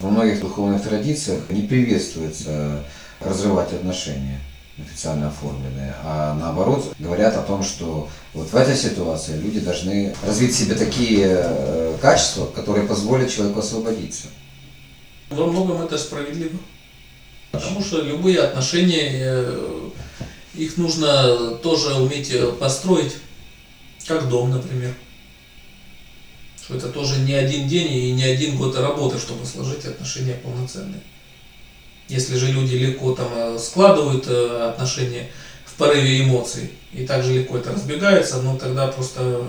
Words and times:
Во 0.00 0.10
многих 0.10 0.40
духовных 0.40 0.82
традициях 0.82 1.50
не 1.50 1.62
приветствуется 1.62 2.84
разрывать 3.20 3.72
отношения 3.72 4.40
официально 4.80 5.28
оформленные, 5.28 5.92
а 6.04 6.34
наоборот 6.34 6.94
говорят 7.00 7.36
о 7.36 7.42
том, 7.42 7.64
что 7.64 8.08
вот 8.32 8.48
в 8.48 8.54
этой 8.54 8.76
ситуации 8.76 9.36
люди 9.36 9.58
должны 9.58 10.14
развить 10.24 10.54
в 10.54 10.56
себе 10.56 10.76
такие 10.76 11.26
э, 11.26 11.96
качества, 12.00 12.46
которые 12.46 12.86
позволят 12.86 13.28
человеку 13.28 13.58
освободиться. 13.58 14.28
Во 15.30 15.46
многом 15.46 15.82
это 15.82 15.98
справедливо. 15.98 16.58
Потому 17.50 17.82
что 17.82 18.02
любые 18.02 18.38
отношения, 18.40 19.10
э, 19.14 19.90
их 20.54 20.76
нужно 20.76 21.56
тоже 21.56 21.94
уметь 21.94 22.30
э, 22.30 22.52
построить, 22.52 23.16
как 24.06 24.28
дом, 24.28 24.50
например. 24.50 24.94
Что 26.68 26.76
это 26.76 26.88
тоже 26.90 27.20
не 27.20 27.32
один 27.32 27.66
день 27.66 27.90
и 27.90 28.12
не 28.12 28.24
один 28.24 28.58
год 28.58 28.76
работы, 28.76 29.18
чтобы 29.18 29.46
сложить 29.46 29.86
отношения 29.86 30.34
полноценные. 30.34 31.00
Если 32.08 32.36
же 32.36 32.52
люди 32.52 32.74
легко 32.74 33.14
там 33.14 33.26
э, 33.34 33.58
складывают 33.58 34.26
э, 34.28 34.68
отношения 34.68 35.30
в 35.64 35.72
порыве 35.76 36.22
эмоций 36.22 36.72
и 36.92 37.06
также 37.06 37.32
легко 37.32 37.56
это 37.56 37.72
разбегается, 37.72 38.42
ну 38.42 38.58
тогда 38.58 38.88
просто 38.88 39.46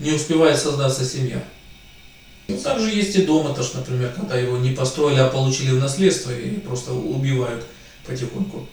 не 0.00 0.10
успевает 0.10 0.58
создаться 0.58 1.04
семья. 1.04 1.44
Ну, 2.48 2.58
также 2.58 2.90
есть 2.90 3.14
и 3.14 3.22
то, 3.22 3.62
что, 3.62 3.78
например, 3.78 4.12
когда 4.16 4.36
его 4.36 4.58
не 4.58 4.72
построили, 4.72 5.20
а 5.20 5.28
получили 5.28 5.70
в 5.70 5.78
наследство 5.80 6.32
и 6.32 6.58
просто 6.58 6.92
убивают 6.92 7.64
потихоньку. 8.04 8.66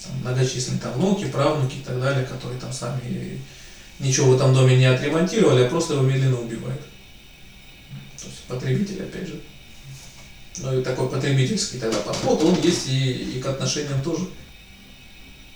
Там, 0.00 0.12
многочисленные 0.20 0.80
там 0.80 0.92
внуки, 0.92 1.24
правнуки 1.24 1.78
и 1.78 1.82
так 1.82 2.00
далее, 2.00 2.24
которые 2.24 2.60
там 2.60 2.72
сами 2.72 3.00
ничего 3.98 4.30
в 4.30 4.36
этом 4.36 4.54
доме 4.54 4.76
не 4.76 4.86
отремонтировали, 4.86 5.64
а 5.64 5.68
просто 5.68 5.94
его 5.94 6.02
медленно 6.02 6.40
убивают. 6.40 6.80
То 8.20 8.26
есть 8.26 8.40
потребитель 8.48 9.02
опять 9.02 9.28
же. 9.28 9.40
Ну 10.58 10.78
и 10.78 10.84
такой 10.84 11.08
потребительский 11.08 11.78
тогда 11.78 11.98
подход, 11.98 12.42
он 12.42 12.60
есть 12.62 12.88
и, 12.88 13.36
и 13.36 13.40
к 13.40 13.46
отношениям 13.46 14.00
тоже. 14.02 14.26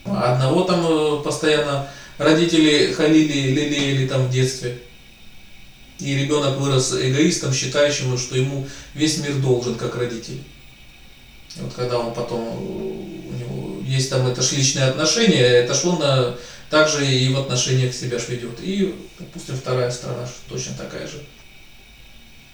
А 0.05 0.35
одного 0.35 0.65
там 0.65 0.85
э, 0.87 1.23
постоянно 1.23 1.89
родители 2.17 2.93
халили, 2.93 3.53
лелеяли 3.53 4.09
там 4.09 4.27
в 4.27 4.31
детстве. 4.31 4.79
И 5.99 6.15
ребенок 6.15 6.59
вырос 6.59 6.95
эгоистом, 6.95 7.53
считающим, 7.53 8.17
что 8.17 8.37
ему 8.37 8.67
весь 8.95 9.19
мир 9.19 9.35
должен, 9.37 9.75
как 9.75 9.97
родитель. 9.97 10.43
И 11.57 11.61
вот 11.61 11.75
когда 11.75 11.99
он 11.99 12.15
потом, 12.15 12.43
э, 12.43 13.29
у 13.29 13.33
него 13.33 13.81
есть 13.85 14.11
там 14.11 14.27
это 14.27 14.43
ж 14.43 14.53
личные 14.53 14.87
отношения, 14.87 15.43
это 15.43 15.75
ж 15.75 15.85
он 15.85 16.37
также 16.71 17.07
и 17.07 17.33
в 17.33 17.39
отношениях 17.39 17.95
себя 17.95 18.19
ж 18.19 18.29
ведет. 18.29 18.61
И, 18.61 18.95
допустим, 19.19 19.57
вторая 19.57 19.91
сторона 19.91 20.29
точно 20.49 20.75
такая 20.77 21.07
же. 21.07 21.23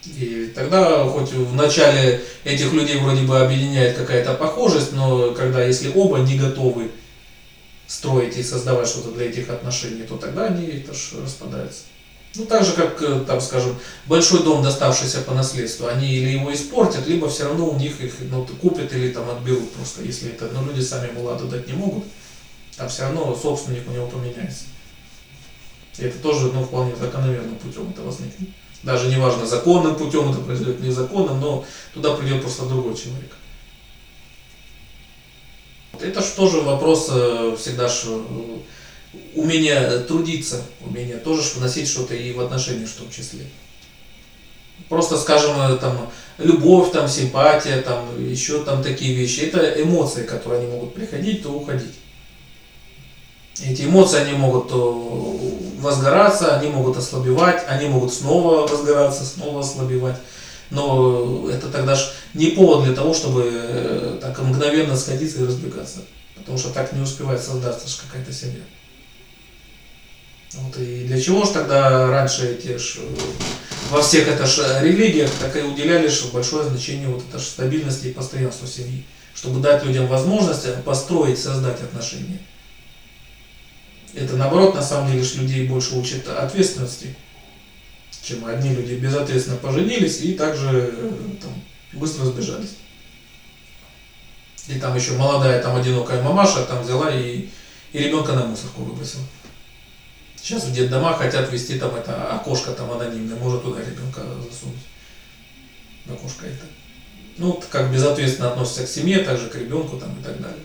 И 0.07 0.53
тогда, 0.55 1.05
хоть 1.05 1.33
в 1.33 1.55
начале 1.55 2.23
этих 2.45 2.73
людей 2.73 2.99
вроде 2.99 3.23
бы 3.23 3.41
объединяет 3.41 3.97
какая-то 3.97 4.35
похожесть, 4.35 4.93
но 4.93 5.33
когда, 5.33 5.65
если 5.65 5.91
оба 5.95 6.19
не 6.19 6.39
готовы 6.39 6.91
строить 7.87 8.37
и 8.37 8.43
создавать 8.43 8.89
что-то 8.89 9.13
для 9.13 9.27
этих 9.27 9.49
отношений, 9.49 10.03
то 10.03 10.17
тогда 10.17 10.47
они 10.47 10.67
это 10.67 10.93
ж 10.93 11.13
распадаются. 11.23 11.85
Ну, 12.37 12.47
так 12.47 12.65
же, 12.65 12.73
как, 12.73 13.01
э, 13.01 13.25
там, 13.27 13.41
скажем, 13.41 13.79
большой 14.07 14.43
дом, 14.43 14.63
доставшийся 14.63 15.21
по 15.21 15.35
наследству, 15.35 15.87
они 15.87 16.13
или 16.13 16.31
его 16.31 16.53
испортят, 16.53 17.07
либо 17.07 17.29
все 17.29 17.45
равно 17.45 17.71
у 17.71 17.79
них 17.79 18.01
их 18.01 18.15
ну, 18.31 18.45
купят 18.61 18.93
или 18.93 19.11
там 19.11 19.31
отберут 19.31 19.71
просто, 19.73 20.03
если 20.03 20.31
это, 20.33 20.49
но 20.53 20.65
люди 20.67 20.81
сами 20.81 21.09
ему 21.09 21.23
ладу 21.23 21.47
дать 21.47 21.69
не 21.69 21.75
могут, 21.75 22.05
там 22.77 22.89
все 22.89 23.03
равно 23.03 23.35
собственник 23.35 23.89
у 23.89 23.93
него 23.93 24.07
поменяется. 24.07 24.65
И 25.99 26.05
это 26.05 26.19
тоже, 26.19 26.53
ну, 26.53 26.65
вполне 26.65 26.95
закономерным 26.97 27.57
путем 27.57 27.91
это 27.91 28.03
возникнет. 28.03 28.49
Даже 28.83 29.09
неважно, 29.09 29.47
законным 29.47 29.97
путем 29.97 30.31
это 30.31 30.41
произойдет, 30.41 30.81
незаконным, 30.81 31.41
но 31.41 31.65
туда 31.95 32.15
придет 32.15 32.43
просто 32.43 32.67
другой 32.67 32.95
человек. 32.97 33.33
Это 36.01 36.21
же 36.21 36.31
тоже 36.33 36.61
вопрос 36.61 37.09
э, 37.11 37.57
всегда 37.59 37.89
ж 37.89 38.03
э, 38.07 38.59
умение 39.35 40.01
трудиться, 40.01 40.63
умение 40.81 41.17
тоже 41.17 41.43
вносить 41.57 41.89
что-то 41.89 42.15
и 42.15 42.33
в 42.33 42.41
отношения, 42.41 42.85
в 42.85 42.93
том 42.93 43.09
числе. 43.11 43.47
Просто, 44.89 45.17
скажем, 45.17 45.59
э, 45.61 45.77
там, 45.79 46.11
любовь, 46.39 46.93
там, 46.93 47.09
симпатия, 47.09 47.81
там, 47.81 48.07
еще 48.29 48.65
там 48.65 48.83
такие 48.83 49.15
вещи. 49.15 49.41
Это 49.41 49.81
эмоции, 49.81 50.25
которые 50.25 50.63
они 50.63 50.71
могут 50.71 50.95
приходить, 50.95 51.43
то 51.43 51.51
уходить. 51.51 51.95
Эти 53.63 53.83
эмоции, 53.83 54.21
они 54.21 54.33
могут 54.33 54.69
то 54.69 55.35
возгораться, 55.79 56.57
они 56.57 56.71
могут 56.71 56.97
ослабевать, 56.97 57.65
они 57.69 57.89
могут 57.89 58.13
снова 58.13 58.67
возгораться, 58.67 59.25
снова 59.25 59.61
ослабевать. 59.61 60.17
Но 60.71 61.49
это 61.51 61.69
тогда 61.69 61.95
же 61.95 62.11
не 62.33 62.49
повод 62.49 62.85
для 62.85 62.95
того, 62.95 63.15
чтобы 63.15 63.51
э, 63.53 64.19
так 64.21 64.41
мгновенно 64.41 64.97
сходиться 64.97 65.43
и 65.43 65.47
разбегаться. 65.47 66.01
Потому 66.35 66.59
что 66.59 66.71
так 66.71 66.93
не 66.93 67.01
успевает 67.01 67.43
создаться 67.43 67.87
какая-то 68.07 68.33
семья. 68.33 68.63
Вот, 70.55 70.77
и 70.79 71.05
для 71.05 71.21
чего 71.21 71.45
же 71.45 71.53
тогда 71.53 72.09
раньше 72.09 72.47
эти 72.53 72.77
ж, 72.77 72.99
во 73.91 74.03
всех 74.03 74.29
это 74.29 74.47
ж 74.47 74.81
религиях 74.83 75.31
так 75.41 75.57
и 75.57 75.63
уделяли 75.63 76.09
ж 76.09 76.27
большое 76.33 76.65
значение 76.69 77.09
вот 77.09 77.25
это 77.29 77.39
ж 77.39 77.43
стабильности 77.43 78.09
и 78.09 78.13
постоянству 78.13 78.67
семьи, 78.67 79.05
чтобы 79.35 79.61
дать 79.61 79.85
людям 79.85 80.07
возможность 80.07 80.73
построить, 80.85 81.41
создать 81.41 81.83
отношения. 81.83 82.39
Это 84.15 84.37
наоборот, 84.37 84.75
на 84.75 84.83
самом 84.83 85.11
деле, 85.11 85.25
ж 85.25 85.37
людей 85.37 85.67
больше 85.67 85.97
учит 85.97 86.29
ответственности, 86.29 87.15
чем 88.23 88.45
одни 88.47 88.75
люди 88.75 88.95
безответственно 88.95 89.57
поженились 89.57 90.21
и 90.21 90.35
также 90.35 90.95
э, 90.97 91.11
там, 91.41 91.53
быстро 91.93 92.25
сбежались. 92.25 92.77
И 94.69 94.79
там 94.79 94.97
еще 94.97 95.13
молодая, 95.13 95.63
там 95.63 95.77
одинокая 95.77 96.23
мамаша 96.23 96.65
там 96.65 96.83
взяла 96.83 97.11
и, 97.11 97.49
и 97.93 97.99
ребенка 97.99 98.33
на 98.33 98.47
мусорку 98.47 98.83
выбросила. 98.83 99.23
Сейчас 100.37 100.65
в 100.65 100.73
детдома 100.73 101.17
хотят 101.17 101.51
вести 101.53 101.79
там 101.79 101.95
это 101.95 102.35
окошко 102.35 102.73
там 102.73 102.93
анонимное, 102.93 103.37
может 103.37 103.63
туда 103.63 103.81
ребенка 103.81 104.23
засунуть. 104.51 104.81
Окошко 106.09 106.47
это. 106.47 106.65
Ну, 107.37 107.61
как 107.71 107.93
безответственно 107.93 108.53
относятся 108.53 108.85
к 108.85 108.89
семье, 108.89 109.19
также 109.21 109.49
к 109.49 109.57
ребенку 109.57 109.99
там 109.99 110.19
и 110.19 110.23
так 110.23 110.41
далее. 110.41 110.63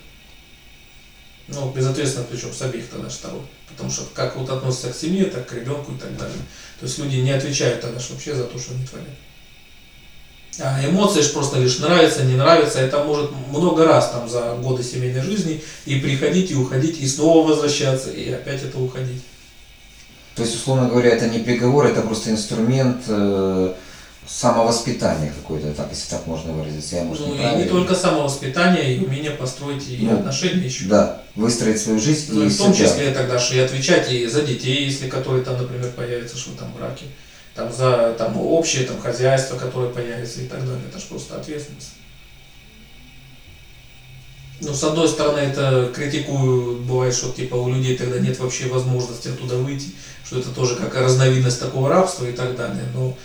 Ну, 1.54 1.72
безответственно, 1.72 2.26
причем 2.30 2.54
с 2.54 2.62
обеих 2.62 2.90
тогда 2.90 3.10
сторон. 3.10 3.46
Потому 3.70 3.90
что 3.92 4.04
как 4.14 4.36
вот 4.36 4.50
относятся 4.50 4.92
к 4.92 4.96
семье, 4.96 5.26
так 5.26 5.48
к 5.48 5.54
ребенку 5.54 5.94
и 5.94 5.98
так 5.98 6.16
далее. 6.18 6.38
То 6.80 6.86
есть 6.86 6.98
люди 7.00 7.18
не 7.18 7.32
отвечают 7.32 7.82
тогда 7.82 8.00
что 8.00 8.14
вообще 8.14 8.36
за 8.36 8.44
то, 8.44 8.60
что 8.60 8.74
они 8.74 8.86
творят. 8.86 9.08
А 10.62 10.86
эмоции 10.86 11.22
же 11.22 11.30
просто 11.30 11.60
лишь 11.60 11.80
нравится, 11.80 12.24
не 12.24 12.36
нравится. 12.36 12.80
Это 12.80 13.04
может 13.04 13.32
много 13.50 13.86
раз 13.86 14.12
там 14.12 14.28
за 14.30 14.56
годы 14.62 14.84
семейной 14.84 15.22
жизни 15.22 15.64
и 15.86 16.00
приходить, 16.00 16.52
и 16.52 16.56
уходить, 16.56 17.00
и 17.00 17.08
снова 17.08 17.48
возвращаться, 17.48 18.12
и 18.12 18.30
опять 18.32 18.64
это 18.64 18.78
уходить. 18.78 19.24
То 20.36 20.44
есть, 20.44 20.56
условно 20.56 20.90
говоря, 20.90 21.12
это 21.12 21.30
не 21.30 21.40
приговор, 21.40 21.86
это 21.86 22.02
просто 22.02 22.30
инструмент 22.30 23.04
э, 23.08 23.74
самовоспитания 24.30 25.34
какой-то, 25.34 25.74
так, 25.74 25.90
если 25.90 26.10
так 26.12 26.28
можно 26.28 26.54
выразиться. 26.54 26.98
Я, 26.98 27.04
может, 27.04 27.28
ну, 27.28 27.34
и 27.34 27.56
не 27.58 27.66
только 27.66 27.96
самовоспитание, 27.96 28.96
и 28.96 29.04
умение 29.04 29.32
построить 29.32 29.90
и 29.90 29.98
ну, 30.02 30.20
отношения 30.20 30.66
еще. 30.66 30.86
Да, 30.86 31.24
выстроить 31.36 31.82
свою 31.82 32.00
жизнь 32.00 32.32
ну, 32.34 32.44
и 32.44 32.50
В 32.50 32.58
том 32.58 32.74
себя. 32.74 32.88
числе 32.88 33.12
тогда 33.12 33.40
же 33.40 33.56
и 33.56 33.60
отвечать 33.60 34.12
и 34.12 34.28
за 34.28 34.44
детей, 34.44 34.86
если 34.86 35.10
которые 35.10 35.44
там, 35.44 35.58
например, 35.58 35.92
появятся, 35.96 36.38
что 36.38 36.52
там 36.52 36.72
браке, 36.78 37.06
там 37.56 37.74
за 37.74 38.14
там, 38.20 38.38
общее 38.38 38.86
там, 38.86 39.02
хозяйство, 39.02 39.58
которое 39.58 39.90
появится 39.90 40.42
и 40.42 40.48
так 40.48 40.60
далее. 40.60 40.84
Это 40.88 41.00
же 41.00 41.06
просто 41.08 41.36
ответственность. 41.36 41.94
Ну, 44.62 44.74
с 44.74 44.84
одной 44.84 45.08
стороны, 45.08 45.40
это 45.40 45.92
критикую, 45.96 46.82
бывает, 46.82 47.16
что 47.16 47.32
типа 47.32 47.56
у 47.56 47.74
людей 47.74 47.98
тогда 47.98 48.20
нет 48.20 48.38
вообще 48.40 48.68
возможности 48.68 49.30
оттуда 49.30 49.56
выйти, 49.56 49.88
что 50.24 50.38
это 50.38 50.50
тоже 50.50 50.76
как 50.76 50.94
разновидность 50.96 51.60
такого 51.60 51.90
рабства 51.90 52.26
и 52.26 52.34
так 52.34 52.56
далее. 52.56 52.84
Но 52.94 53.18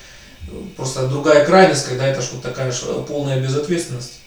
просто 0.77 1.09
другая 1.09 1.45
крайность, 1.45 1.87
когда 1.87 2.07
это 2.07 2.23
что 2.23 2.39
такая 2.39 2.71
же 2.73 2.87
полная 3.09 3.41
безответственность. 3.41 4.21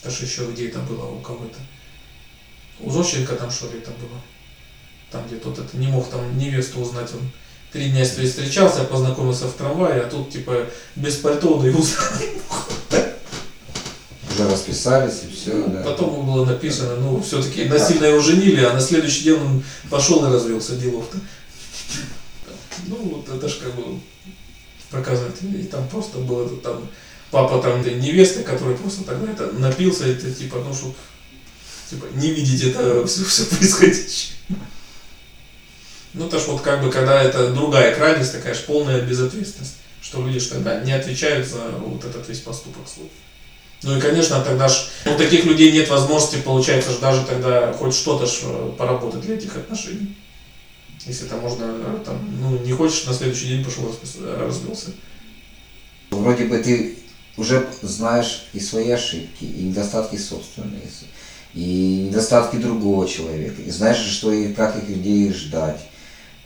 Это 0.00 0.10
же 0.10 0.24
еще 0.24 0.46
где 0.50 0.68
это 0.68 0.78
было 0.80 1.06
у 1.06 1.20
кого-то. 1.20 1.58
У 2.80 2.90
Зощенко 2.90 3.34
там 3.36 3.50
что 3.50 3.66
ли 3.66 3.78
это 3.78 3.90
было. 3.90 4.20
Там, 5.10 5.26
где 5.26 5.36
тот 5.36 5.58
это 5.58 5.76
не 5.76 5.88
мог 5.88 6.08
там 6.08 6.38
невесту 6.38 6.80
узнать, 6.80 7.12
он 7.12 7.30
три 7.72 7.90
дня 7.90 8.04
с 8.04 8.16
ней 8.16 8.26
встречался, 8.26 8.84
познакомился 8.84 9.46
в 9.48 9.54
трамвае, 9.54 10.02
а 10.02 10.08
тут 10.08 10.30
типа 10.30 10.66
без 10.96 11.16
пальто 11.16 11.54
он 11.54 11.66
и 11.66 11.70
узнал 11.70 12.12
уже 14.40 14.50
расписались 14.50 15.22
и 15.24 15.34
все. 15.34 15.66
Да. 15.66 15.82
Потом 15.82 16.26
было 16.26 16.44
написано, 16.44 16.96
ну, 16.96 17.22
все-таки 17.22 17.64
насильно 17.64 18.06
его 18.06 18.20
женили, 18.20 18.64
а 18.64 18.72
на 18.72 18.80
следующий 18.80 19.24
день 19.24 19.34
он 19.34 19.62
пошел 19.88 20.24
и 20.24 20.32
развелся, 20.32 20.76
делов-то. 20.76 21.18
Ну, 22.86 22.96
вот 22.96 23.28
это 23.28 23.48
ж 23.48 23.58
как 23.58 23.74
бы 23.74 24.00
показать. 24.90 25.42
И 25.42 25.64
там 25.64 25.88
просто 25.88 26.18
было 26.18 26.48
там 26.58 26.88
папа 27.30 27.60
там 27.60 27.82
невесты, 27.82 28.42
который 28.42 28.76
просто 28.76 29.04
тогда 29.04 29.32
это 29.32 29.52
напился, 29.52 30.06
это 30.06 30.30
типа, 30.30 30.58
ну, 30.66 30.74
чтобы 30.74 30.94
типа, 31.88 32.06
не 32.14 32.30
видеть 32.30 32.64
это 32.64 33.06
все, 33.06 33.24
все 33.24 33.44
происходящее. 33.44 34.36
Ну, 36.12 36.26
это 36.26 36.40
ж 36.40 36.46
вот 36.48 36.60
как 36.60 36.82
бы, 36.82 36.90
когда 36.90 37.22
это 37.22 37.52
другая 37.52 37.94
крайность, 37.94 38.32
такая 38.32 38.52
же 38.52 38.62
полная 38.62 39.00
безответственность 39.00 39.76
Что 40.02 40.26
люди 40.26 40.40
же 40.40 40.48
тогда 40.48 40.80
не 40.80 40.92
отвечают 40.92 41.46
за 41.46 41.60
вот 41.78 42.04
этот 42.04 42.28
весь 42.28 42.40
поступок 42.40 42.82
свой. 42.88 43.08
Ну 43.82 43.96
и, 43.96 44.00
конечно, 44.00 44.40
тогда 44.40 44.68
ж 44.68 44.88
у 45.06 45.16
таких 45.16 45.44
людей 45.44 45.72
нет 45.72 45.88
возможности, 45.88 46.42
получается, 46.44 46.90
ж 46.92 46.96
даже 46.96 47.24
тогда 47.24 47.72
хоть 47.72 47.94
что-то 47.94 48.26
ж 48.26 48.40
э, 48.42 48.72
поработать 48.76 49.22
для 49.22 49.36
этих 49.36 49.56
отношений. 49.56 50.16
Если 51.06 51.26
там 51.26 51.40
можно, 51.40 51.64
э, 51.64 51.98
там, 52.04 52.18
ну, 52.40 52.58
не 52.58 52.72
хочешь, 52.72 53.06
на 53.06 53.14
следующий 53.14 53.48
день 53.48 53.64
пошел 53.64 53.84
э, 53.90 54.36
развелся. 54.38 54.90
Вроде 56.10 56.44
бы 56.44 56.58
ты 56.58 56.98
уже 57.36 57.66
знаешь 57.82 58.44
и 58.52 58.60
свои 58.60 58.90
ошибки, 58.90 59.44
и 59.44 59.62
недостатки 59.64 60.16
собственные, 60.16 60.82
и 61.54 62.06
недостатки 62.08 62.56
другого 62.56 63.08
человека, 63.08 63.62
и 63.62 63.70
знаешь, 63.70 63.98
что 63.98 64.32
и 64.32 64.52
как 64.52 64.76
их 64.76 64.88
людей 64.88 65.32
ждать. 65.32 65.80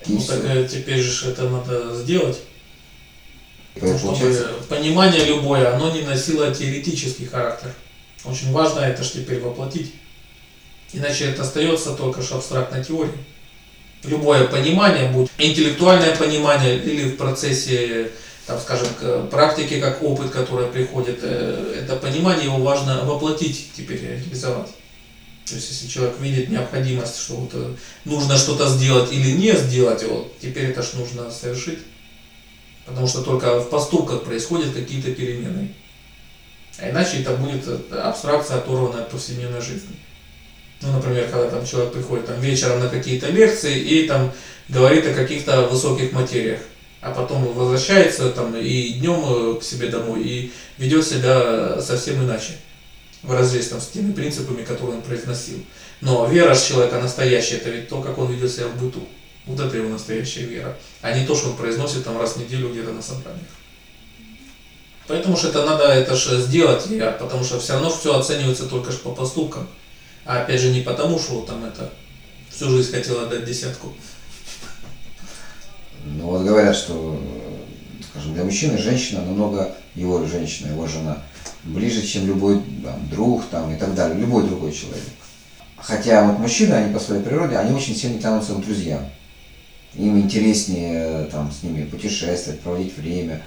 И 0.06 0.12
Ну 0.12 0.19
всё. 0.19 0.37
так 0.37 0.45
э, 0.45 0.69
теперь 0.71 1.01
же 1.01 1.31
это 1.31 1.49
надо 1.49 1.95
сделать. 1.95 2.39
И 3.75 3.81
Ну, 3.81 3.99
получается, 3.99 4.49
чтобы 4.49 4.62
понимание 4.67 5.25
любое, 5.25 5.75
оно 5.75 5.91
не 5.91 6.03
носило 6.03 6.55
теоретический 6.55 7.27
характер. 7.27 7.75
Очень 8.25 8.53
важно 8.53 8.81
это 8.81 9.03
же 9.03 9.11
теперь 9.11 9.41
воплотить. 9.41 9.95
Иначе 10.93 11.25
это 11.25 11.43
остается 11.43 11.95
только 11.95 12.23
же 12.23 12.35
абстрактной 12.35 12.85
теорией. 12.85 13.19
Любое 14.05 14.47
понимание, 14.47 15.11
будь 15.11 15.31
интеллектуальное 15.39 16.15
понимание 16.15 16.79
или 16.79 17.09
в 17.09 17.17
процессе, 17.17 18.11
там, 18.47 18.61
скажем, 18.61 18.89
практики, 19.31 19.81
как 19.81 20.03
опыт, 20.03 20.31
который 20.31 20.69
приходит, 20.69 21.21
э, 21.23 21.83
это 21.83 21.97
понимание 21.97 22.45
его 22.45 22.59
важно 22.59 23.05
воплотить, 23.05 23.71
теперь 23.75 24.01
реализовать. 24.03 24.69
То 25.47 25.55
есть, 25.55 25.71
если 25.71 25.89
человек 25.89 26.19
видит 26.21 26.49
необходимость, 26.49 27.19
что 27.19 27.35
вот, 27.35 27.51
э, 27.53 27.75
нужно 28.05 28.37
что-то 28.37 28.69
сделать 28.69 29.12
или 29.12 29.33
не 29.33 29.55
сделать, 29.56 30.03
вот, 30.05 30.39
теперь 30.41 30.71
это 30.71 30.83
ж 30.83 30.95
нужно 30.95 31.31
совершить. 31.31 31.81
Потому 32.87 33.06
что 33.06 33.23
только 33.23 33.61
в 33.61 33.71
поступках 33.71 34.25
происходят 34.25 34.75
какие-то 34.75 35.12
перемены. 35.12 35.75
А 36.79 36.91
иначе 36.91 37.21
это 37.21 37.33
будет 37.37 37.67
э, 37.67 37.97
абстракция, 37.99 38.59
оторванная 38.59 39.03
от 39.03 39.11
повседневной 39.11 39.61
жизни. 39.61 39.97
Ну, 40.84 40.92
например, 40.92 41.28
когда 41.31 41.48
там 41.48 41.66
человек 41.66 41.92
приходит 41.92 42.26
там, 42.26 42.38
вечером 42.40 42.81
на 42.81 42.88
какие-то 42.88 43.31
лекции 43.31 43.78
и 43.78 44.06
там 44.06 44.32
говорит 44.69 45.06
о 45.06 45.14
каких-то 45.14 45.62
высоких 45.62 46.12
материях, 46.12 46.60
а 47.00 47.10
потом 47.10 47.44
возвращается 47.52 48.31
там 48.31 48.54
и 48.56 48.90
днем 48.94 49.58
к 49.58 49.62
себе 49.62 49.88
домой 49.88 50.22
и 50.22 50.52
ведет 50.78 51.06
себя 51.06 51.81
совсем 51.81 52.22
иначе 52.22 52.52
в 53.22 53.32
разрез 53.32 53.69
там, 53.69 53.81
с 53.81 53.88
теми 53.88 54.12
принципами, 54.12 54.62
которые 54.62 54.96
он 54.96 55.02
произносил. 55.02 55.58
Но 56.02 56.26
вера 56.26 56.54
человека 56.54 57.00
настоящая, 57.00 57.56
это 57.56 57.70
ведь 57.70 57.88
то, 57.88 58.02
как 58.02 58.19
он 58.19 58.31
ведет 58.31 58.52
себя 58.52 58.66
в 58.66 58.82
быту. 58.82 59.08
Вот 59.46 59.60
это 59.60 59.76
его 59.76 59.88
настоящая 59.88 60.44
вера, 60.44 60.76
а 61.00 61.19
не 61.19 61.26
то, 61.26 61.34
что 61.34 61.48
он 61.48 61.56
произносит 61.56 62.04
там 62.04 62.19
раз 62.20 62.34
в 62.34 62.36
неделю 62.38 62.70
где-то 62.70 62.92
на 62.92 63.02
собраниях. 63.02 63.48
Поэтому 65.06 65.36
что 65.36 65.48
это 65.48 65.64
надо 65.64 65.84
это 65.84 66.14
же 66.16 66.40
сделать, 66.40 66.86
потому 67.19 67.44
что 67.44 67.58
все 67.58 67.75
равно 67.75 67.90
все 67.90 68.19
оценивается 68.19 68.66
только 68.66 68.92
ж 68.92 68.96
по 68.96 69.10
поступкам. 69.10 69.69
А 70.25 70.43
опять 70.43 70.61
же 70.61 70.71
не 70.71 70.81
потому, 70.81 71.19
что 71.19 71.43
там 71.43 71.65
это 71.65 71.91
всю 72.50 72.71
жизнь 72.71 72.93
хотела 72.93 73.26
дать 73.26 73.44
десятку. 73.44 73.93
ну 76.05 76.25
вот 76.29 76.43
говорят, 76.43 76.75
что, 76.75 77.21
скажем, 78.11 78.35
для 78.35 78.44
мужчины 78.44 78.79
женщина 78.79 79.23
намного, 79.23 79.75
его 79.94 80.25
женщина, 80.26 80.69
его 80.69 80.87
жена, 80.87 81.23
ближе, 81.65 82.06
чем 82.06 82.26
любой 82.26 82.62
там, 82.82 83.09
друг 83.11 83.44
там, 83.50 83.75
и 83.75 83.79
так 83.79 83.94
далее, 83.94 84.19
любой 84.19 84.47
другой 84.47 84.73
человек. 84.73 85.05
Хотя 85.76 86.25
вот 86.27 86.38
мужчины, 86.38 86.73
они 86.73 86.94
по 86.94 87.00
своей 87.00 87.23
природе, 87.23 87.56
они 87.56 87.75
очень 87.75 87.94
сильно 87.94 88.20
тянутся 88.20 88.55
к 88.55 88.65
друзьям. 88.65 89.03
Им 89.94 90.19
интереснее 90.19 91.25
там, 91.27 91.53
с 91.53 91.62
ними 91.62 91.85
путешествовать, 91.85 92.61
проводить 92.61 92.97
время, 92.97 93.43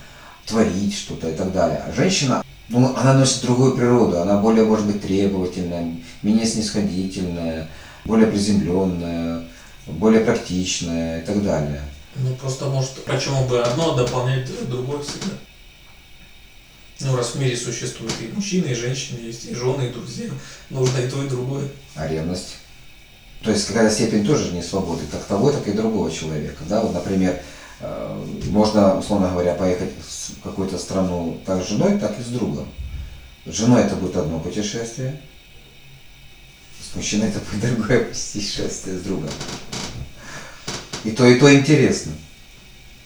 творить 0.45 0.95
что-то 0.95 1.29
и 1.29 1.35
так 1.35 1.51
далее. 1.51 1.81
А 1.85 1.91
женщина, 1.91 2.43
ну, 2.69 2.95
она 2.95 3.13
носит 3.13 3.43
другую 3.43 3.75
природу, 3.75 4.21
она 4.21 4.39
более, 4.39 4.65
может 4.65 4.85
быть, 4.85 5.01
требовательная, 5.01 5.95
менее 6.21 6.45
снисходительная, 6.45 7.67
более 8.05 8.27
приземленная, 8.27 9.43
более 9.87 10.21
практичная 10.21 11.21
и 11.21 11.25
так 11.25 11.43
далее. 11.43 11.81
Ну 12.15 12.33
просто 12.35 12.65
может, 12.65 13.03
почему 13.05 13.45
бы 13.45 13.61
одно 13.61 13.95
дополнять 13.95 14.49
другое 14.69 14.99
всегда. 15.01 15.33
Ну 16.99 17.15
раз 17.15 17.35
в 17.35 17.39
мире 17.39 17.55
существует 17.55 18.13
и 18.19 18.33
мужчины, 18.33 18.67
и 18.67 18.73
женщины, 18.73 19.19
есть 19.19 19.45
и 19.45 19.53
жены, 19.53 19.83
и 19.87 19.93
друзья, 19.93 20.25
нужно 20.69 20.97
и 20.97 21.09
то, 21.09 21.23
и 21.23 21.29
другое. 21.29 21.67
А 21.95 22.07
ревность? 22.07 22.55
То 23.43 23.51
есть 23.51 23.67
какая-то 23.67 23.93
степень 23.93 24.25
тоже 24.25 24.51
не 24.51 24.63
свободы, 24.63 25.03
как 25.11 25.23
того, 25.25 25.51
так 25.51 25.67
и 25.67 25.73
другого 25.73 26.11
человека. 26.11 26.63
Да? 26.67 26.81
Вот, 26.81 26.93
например, 26.93 27.39
можно, 27.79 28.97
условно 28.97 29.29
говоря, 29.29 29.53
поехать 29.53 29.91
в 29.99 30.41
какую-то 30.41 30.77
страну 30.77 31.39
как 31.45 31.63
с 31.63 31.69
женой, 31.69 31.99
так 31.99 32.19
и 32.19 32.23
с 32.23 32.27
другом. 32.27 32.67
С 33.45 33.53
женой 33.53 33.83
это 33.83 33.95
будет 33.95 34.17
одно 34.17 34.39
путешествие, 34.39 35.21
с 36.81 36.95
мужчиной 36.95 37.29
это 37.29 37.39
будет 37.39 37.75
другое 37.75 38.05
путешествие 38.05 38.97
с 38.97 39.01
другом. 39.01 39.29
И 41.03 41.11
то, 41.11 41.25
и 41.25 41.39
то 41.39 41.53
интересно. 41.53 42.13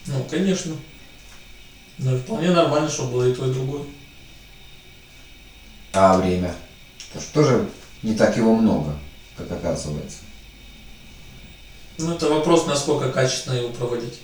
Ну, 0.08 0.24
конечно. 0.30 0.76
Но 1.98 2.18
вполне 2.18 2.52
нормально, 2.52 2.90
чтобы 2.90 3.12
было 3.12 3.30
и 3.30 3.34
то, 3.34 3.50
и 3.50 3.54
другое. 3.54 3.84
А 5.94 6.18
время? 6.18 6.56
Потому 7.08 7.24
что 7.24 7.34
тоже 7.34 7.70
не 8.02 8.16
так 8.16 8.36
его 8.38 8.56
много, 8.56 8.98
как 9.36 9.52
оказывается. 9.52 10.20
Ну, 11.98 12.16
это 12.16 12.30
вопрос, 12.30 12.66
насколько 12.66 13.12
качественно 13.12 13.56
его 13.56 13.70
проводить. 13.70 14.22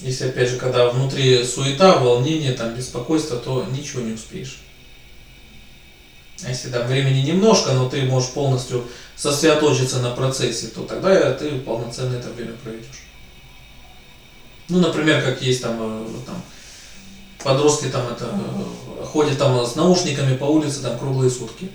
Если, 0.00 0.28
опять 0.28 0.48
же, 0.48 0.56
когда 0.56 0.88
внутри 0.88 1.44
суета, 1.44 1.98
волнение, 1.98 2.52
там, 2.52 2.74
беспокойство, 2.74 3.36
то 3.36 3.66
ничего 3.70 4.00
не 4.00 4.12
успеешь. 4.12 4.60
А 6.42 6.48
если 6.48 6.70
там 6.70 6.86
времени 6.86 7.20
немножко, 7.20 7.72
но 7.72 7.88
ты 7.88 8.02
можешь 8.02 8.30
полностью 8.30 8.86
сосредоточиться 9.14 10.00
на 10.00 10.10
процессе, 10.12 10.68
то 10.68 10.84
тогда 10.84 11.32
ты 11.34 11.50
полноценно 11.58 12.16
это 12.16 12.30
время 12.30 12.54
проведешь. 12.62 13.04
Ну, 14.68 14.78
например, 14.78 15.22
как 15.22 15.42
есть 15.42 15.60
там, 15.60 15.76
э, 15.80 16.06
там 16.24 16.42
подростки 17.42 17.86
там 17.86 18.06
это 18.08 18.26
э, 18.26 19.04
ходят 19.04 19.38
там 19.38 19.64
с 19.66 19.74
наушниками 19.74 20.36
по 20.36 20.44
улице 20.44 20.80
там 20.80 20.98
круглые 20.98 21.30
сутки. 21.30 21.70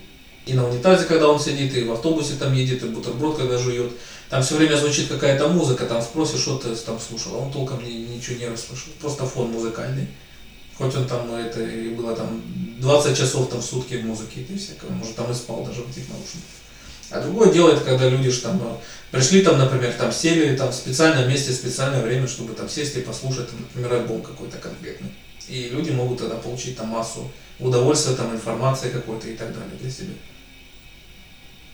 И 0.45 0.53
на 0.53 0.67
унитазе, 0.67 1.05
когда 1.05 1.27
он 1.27 1.39
сидит, 1.39 1.75
и 1.75 1.83
в 1.83 1.91
автобусе 1.91 2.35
там 2.35 2.53
едет, 2.53 2.83
и 2.83 2.87
бутерброд, 2.87 3.37
когда 3.37 3.57
жует. 3.57 3.91
Там 4.29 4.43
все 4.43 4.55
время 4.55 4.75
звучит 4.75 5.07
какая-то 5.07 5.47
музыка, 5.47 5.85
там 5.85 6.01
спросишь, 6.01 6.41
что 6.41 6.57
ты 6.57 6.75
там 6.75 6.99
слушал, 6.99 7.35
а 7.35 7.37
он 7.39 7.51
толком 7.51 7.83
ни- 7.83 8.15
ничего 8.15 8.37
не 8.37 8.47
расслышал. 8.47 8.89
Просто 8.99 9.25
фон 9.25 9.51
музыкальный. 9.51 10.07
Хоть 10.77 10.95
он 10.95 11.07
там, 11.07 11.33
это 11.33 11.63
и 11.63 11.89
было 11.89 12.15
там 12.15 12.41
20 12.79 13.17
часов 13.17 13.49
там 13.49 13.61
в 13.61 13.65
сутки 13.65 13.95
музыки 13.95 14.45
и 14.49 14.57
всякого, 14.57 14.91
может 14.91 15.15
там 15.15 15.31
и 15.31 15.33
спал 15.33 15.63
даже 15.63 15.81
в 15.81 15.89
этих 15.89 16.09
наушниках. 16.09 16.49
А 17.11 17.21
другое 17.21 17.51
дело, 17.51 17.71
это 17.71 17.81
когда 17.81 18.09
люди 18.09 18.29
ж 18.29 18.39
там 18.39 18.57
э, 18.57 18.75
пришли 19.11 19.41
там, 19.41 19.57
например, 19.57 19.93
там 19.93 20.11
сели 20.11 20.55
там 20.57 20.71
в 20.71 20.75
специальном 20.75 21.29
месте, 21.29 21.51
в 21.51 21.55
специальное 21.55 22.01
время, 22.01 22.27
чтобы 22.27 22.53
там 22.53 22.67
сесть 22.67 22.97
и 22.97 23.01
послушать, 23.01 23.49
там, 23.49 23.59
например, 23.61 23.93
альбом 23.93 24.21
какой-то 24.21 24.57
конкретный. 24.57 25.11
И 25.47 25.69
люди 25.69 25.91
могут 25.91 26.19
тогда 26.19 26.35
получить 26.35 26.75
там 26.75 26.87
массу 26.89 27.31
удовольствия, 27.59 28.15
там, 28.15 28.33
информации 28.33 28.89
какой-то 28.89 29.29
и 29.29 29.35
так 29.35 29.53
далее 29.53 29.77
для 29.79 29.89
себя. 29.89 30.13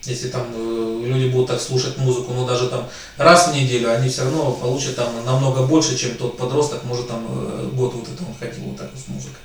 Если 0.03 0.29
там 0.29 0.48
э, 0.55 1.03
люди 1.05 1.29
будут 1.29 1.50
так 1.50 1.62
слушать 1.62 1.98
музыку, 1.98 2.34
ну 2.34 2.48
даже 2.48 2.70
там 2.70 2.89
раз 3.17 3.50
в 3.50 3.55
неделю, 3.55 3.93
они 3.93 4.10
все 4.10 4.24
равно 4.24 4.51
получат 4.53 4.96
там 4.96 5.13
намного 5.25 5.63
больше, 5.63 5.96
чем 5.96 6.15
тот 6.15 6.38
подросток, 6.38 6.84
может 6.84 7.08
там 7.08 7.25
э, 7.29 7.70
год 7.74 7.93
вот 7.93 8.08
это 8.08 8.24
он 8.24 8.34
ходил 8.34 8.63
вот 8.65 8.77
так 8.77 8.89
вот 8.91 9.00
с 9.00 9.08
музыкой. 9.08 9.41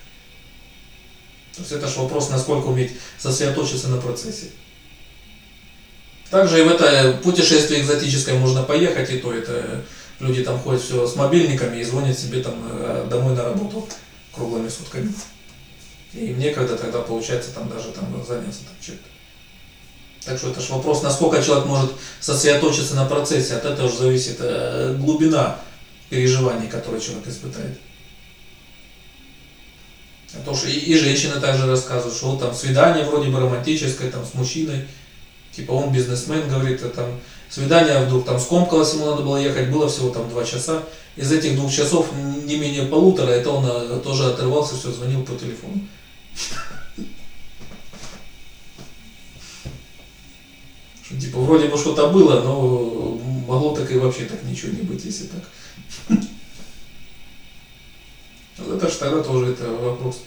То 1.54 1.60
есть 1.60 1.72
это 1.72 1.86
же 1.88 2.00
вопрос, 2.00 2.30
насколько 2.30 2.66
уметь 2.66 2.92
сосредоточиться 3.18 3.88
на 3.88 3.98
процессе. 3.98 4.46
Также 6.30 6.60
и 6.60 6.64
в 6.64 6.68
это 6.68 7.20
путешествие 7.22 7.82
экзотическое 7.82 8.38
можно 8.38 8.62
поехать, 8.62 9.10
и 9.10 9.18
то 9.18 9.32
это 9.32 9.84
люди 10.20 10.42
там 10.42 10.58
ходят 10.58 10.82
все 10.82 11.06
с 11.06 11.16
мобильниками 11.16 11.78
и 11.78 11.84
звонят 11.84 12.18
себе 12.18 12.42
там 12.42 12.54
э, 12.70 13.06
домой 13.10 13.34
на 13.34 13.44
работу 13.44 13.86
круглыми 14.32 14.68
сутками. 14.68 15.12
И 16.14 16.28
им 16.28 16.38
некогда 16.38 16.76
тогда 16.76 17.00
получается 17.00 17.52
там 17.52 17.68
даже 17.68 17.90
там 17.92 18.24
заняться 18.26 18.60
там 18.64 18.74
чем-то. 18.80 19.15
Так 20.26 20.38
что 20.38 20.50
это 20.50 20.60
же 20.60 20.72
вопрос, 20.72 21.02
насколько 21.02 21.40
человек 21.40 21.66
может 21.66 21.92
сосредоточиться 22.20 22.96
на 22.96 23.04
процессе, 23.04 23.54
от 23.54 23.64
этого 23.64 23.88
же 23.88 23.96
зависит 23.96 24.38
э, 24.40 24.96
глубина 24.98 25.60
переживаний, 26.10 26.68
которые 26.68 27.00
человек 27.00 27.28
испытает. 27.28 27.78
А 30.34 30.38
то, 30.44 30.52
что 30.52 30.66
и, 30.66 30.72
и 30.72 30.98
женщины 30.98 31.40
также 31.40 31.66
рассказывают, 31.66 32.16
что 32.16 32.34
там 32.36 32.52
свидание 32.52 33.04
вроде 33.04 33.30
бы 33.30 33.38
романтическое, 33.38 34.10
там 34.10 34.26
с 34.26 34.34
мужчиной, 34.34 34.88
типа 35.52 35.70
он 35.70 35.92
бизнесмен, 35.92 36.48
говорит, 36.48 36.82
а 36.82 36.88
там 36.88 37.06
свидание 37.48 38.04
вдруг 38.04 38.26
там 38.26 38.40
скомкалось, 38.40 38.94
ему 38.94 39.06
надо 39.06 39.22
было 39.22 39.36
ехать, 39.36 39.70
было 39.70 39.88
всего 39.88 40.10
там 40.10 40.28
два 40.28 40.44
часа. 40.44 40.82
Из 41.14 41.30
этих 41.30 41.54
двух 41.54 41.72
часов 41.72 42.08
не 42.44 42.56
менее 42.56 42.86
полутора, 42.86 43.30
это 43.30 43.50
он 43.50 43.64
э, 43.64 44.00
тоже 44.00 44.26
отрывался, 44.26 44.76
все, 44.76 44.90
звонил 44.90 45.22
по 45.22 45.36
телефону. 45.36 45.86
Типа, 51.20 51.38
вроде 51.38 51.68
бы 51.68 51.78
что-то 51.78 52.08
было, 52.08 52.40
но 52.40 53.18
могло 53.46 53.74
так 53.74 53.90
и 53.90 53.98
вообще 53.98 54.24
так 54.24 54.42
ничего 54.44 54.72
не 54.72 54.82
быть, 54.82 55.04
если 55.04 55.26
так. 55.26 56.18
Вот 58.58 58.76
это 58.76 58.90
же 58.90 58.96
тогда 58.96 59.22
тоже 59.22 59.52
это 59.52 59.68
вопрос. 59.68 60.22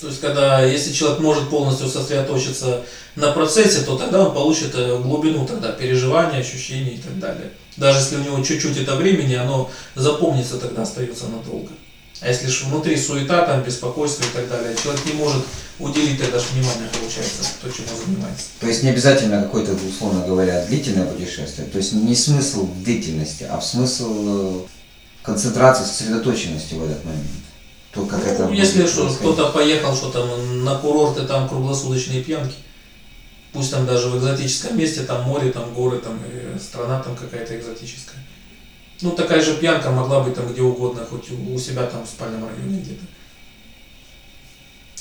То 0.00 0.08
есть, 0.08 0.20
когда, 0.20 0.64
если 0.64 0.92
человек 0.92 1.20
может 1.20 1.48
полностью 1.48 1.86
сосредоточиться 1.86 2.84
на 3.14 3.30
процессе, 3.30 3.82
то 3.82 3.96
тогда 3.96 4.26
он 4.26 4.34
получит 4.34 4.74
э, 4.74 4.98
глубину 4.98 5.46
тогда 5.46 5.70
переживания, 5.70 6.40
ощущений 6.40 6.94
и 6.94 6.98
так 6.98 7.20
далее. 7.20 7.52
Даже 7.76 8.00
если 8.00 8.16
у 8.16 8.24
него 8.24 8.42
чуть-чуть 8.42 8.76
это 8.78 8.96
времени, 8.96 9.34
оно 9.34 9.70
запомнится 9.94 10.58
тогда, 10.58 10.82
остается 10.82 11.28
надолго. 11.28 11.70
А 12.20 12.28
если 12.28 12.48
же 12.48 12.64
внутри 12.64 12.96
суета, 12.96 13.46
там, 13.46 13.62
беспокойство 13.62 14.24
и 14.24 14.34
так 14.34 14.48
далее, 14.48 14.76
человек 14.82 15.04
не 15.06 15.12
может 15.12 15.42
уделить 15.82 16.20
тогда 16.20 16.38
же 16.38 16.46
внимание, 16.52 16.88
получается, 16.92 17.42
то, 17.60 17.70
чем 17.70 17.84
он 17.92 18.06
занимается. 18.06 18.46
То 18.60 18.68
есть 18.68 18.82
не 18.82 18.90
обязательно 18.90 19.42
какое-то, 19.42 19.72
условно 19.72 20.24
говоря, 20.26 20.64
длительное 20.66 21.06
путешествие. 21.06 21.66
То 21.66 21.78
есть 21.78 21.92
не 21.92 22.14
смысл 22.14 22.66
в 22.66 22.82
длительности, 22.82 23.44
а 23.44 23.58
в 23.58 23.64
смысл 23.64 24.14
э, 24.26 24.60
концентрации, 25.22 25.84
сосредоточенности 25.84 26.74
в 26.74 26.84
этот 26.84 27.04
момент. 27.04 27.26
То, 27.92 28.06
как 28.06 28.24
это 28.24 28.44
Ну, 28.44 28.48
будет 28.48 28.58
если 28.60 28.86
что, 28.86 29.08
кто-то 29.08 29.50
поехал, 29.50 29.94
что 29.94 30.10
там 30.10 30.64
на 30.64 30.76
курорты, 30.76 31.22
там 31.26 31.48
круглосуточные 31.48 32.22
пьянки, 32.22 32.54
пусть 33.52 33.70
там 33.70 33.84
даже 33.84 34.08
в 34.08 34.16
экзотическом 34.16 34.78
месте, 34.78 35.02
там 35.02 35.24
море, 35.24 35.50
там 35.50 35.74
горы, 35.74 35.98
там 35.98 36.18
и 36.24 36.58
страна 36.58 37.02
там 37.02 37.16
какая-то 37.16 37.58
экзотическая. 37.58 38.24
Ну, 39.02 39.10
такая 39.10 39.42
же 39.42 39.56
пьянка 39.56 39.90
могла 39.90 40.20
быть 40.20 40.34
там 40.34 40.50
где 40.50 40.62
угодно, 40.62 41.04
хоть 41.04 41.30
у 41.30 41.58
себя 41.58 41.82
там 41.84 42.04
в 42.04 42.08
спальном 42.08 42.46
районе 42.48 42.80
где-то. 42.80 43.04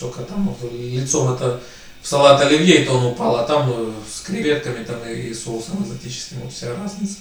Только 0.01 0.23
там 0.23 0.55
лицом 0.71 1.31
это 1.31 1.61
в 2.01 2.07
салат 2.07 2.41
оливье, 2.41 2.83
то 2.85 2.93
он 2.93 3.05
упал, 3.05 3.35
а 3.35 3.43
там 3.43 3.71
э, 3.71 3.91
с 4.11 4.21
креветками 4.21 4.83
там 4.83 4.97
и 5.07 5.31
соусом 5.31 5.83
экзотическим, 5.83 6.39
вот 6.41 6.51
вся 6.51 6.75
разница. 6.75 7.17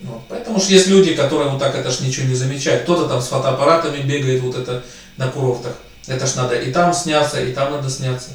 Вот. 0.00 0.22
Поэтому 0.28 0.58
что 0.58 0.72
есть 0.72 0.88
люди, 0.88 1.14
которые 1.14 1.50
вот 1.50 1.60
так 1.60 1.76
это 1.76 1.92
ж 1.92 2.00
ничего 2.00 2.26
не 2.26 2.34
замечают. 2.34 2.82
Кто-то 2.82 3.08
там 3.08 3.22
с 3.22 3.28
фотоаппаратами 3.28 4.02
бегает 4.02 4.42
вот 4.42 4.56
это 4.56 4.82
на 5.16 5.28
курортах. 5.28 5.76
Это 6.08 6.26
ж 6.26 6.34
надо 6.34 6.56
и 6.56 6.72
там 6.72 6.92
сняться, 6.92 7.40
и 7.40 7.52
там 7.52 7.70
надо 7.70 7.88
сняться. 7.88 8.30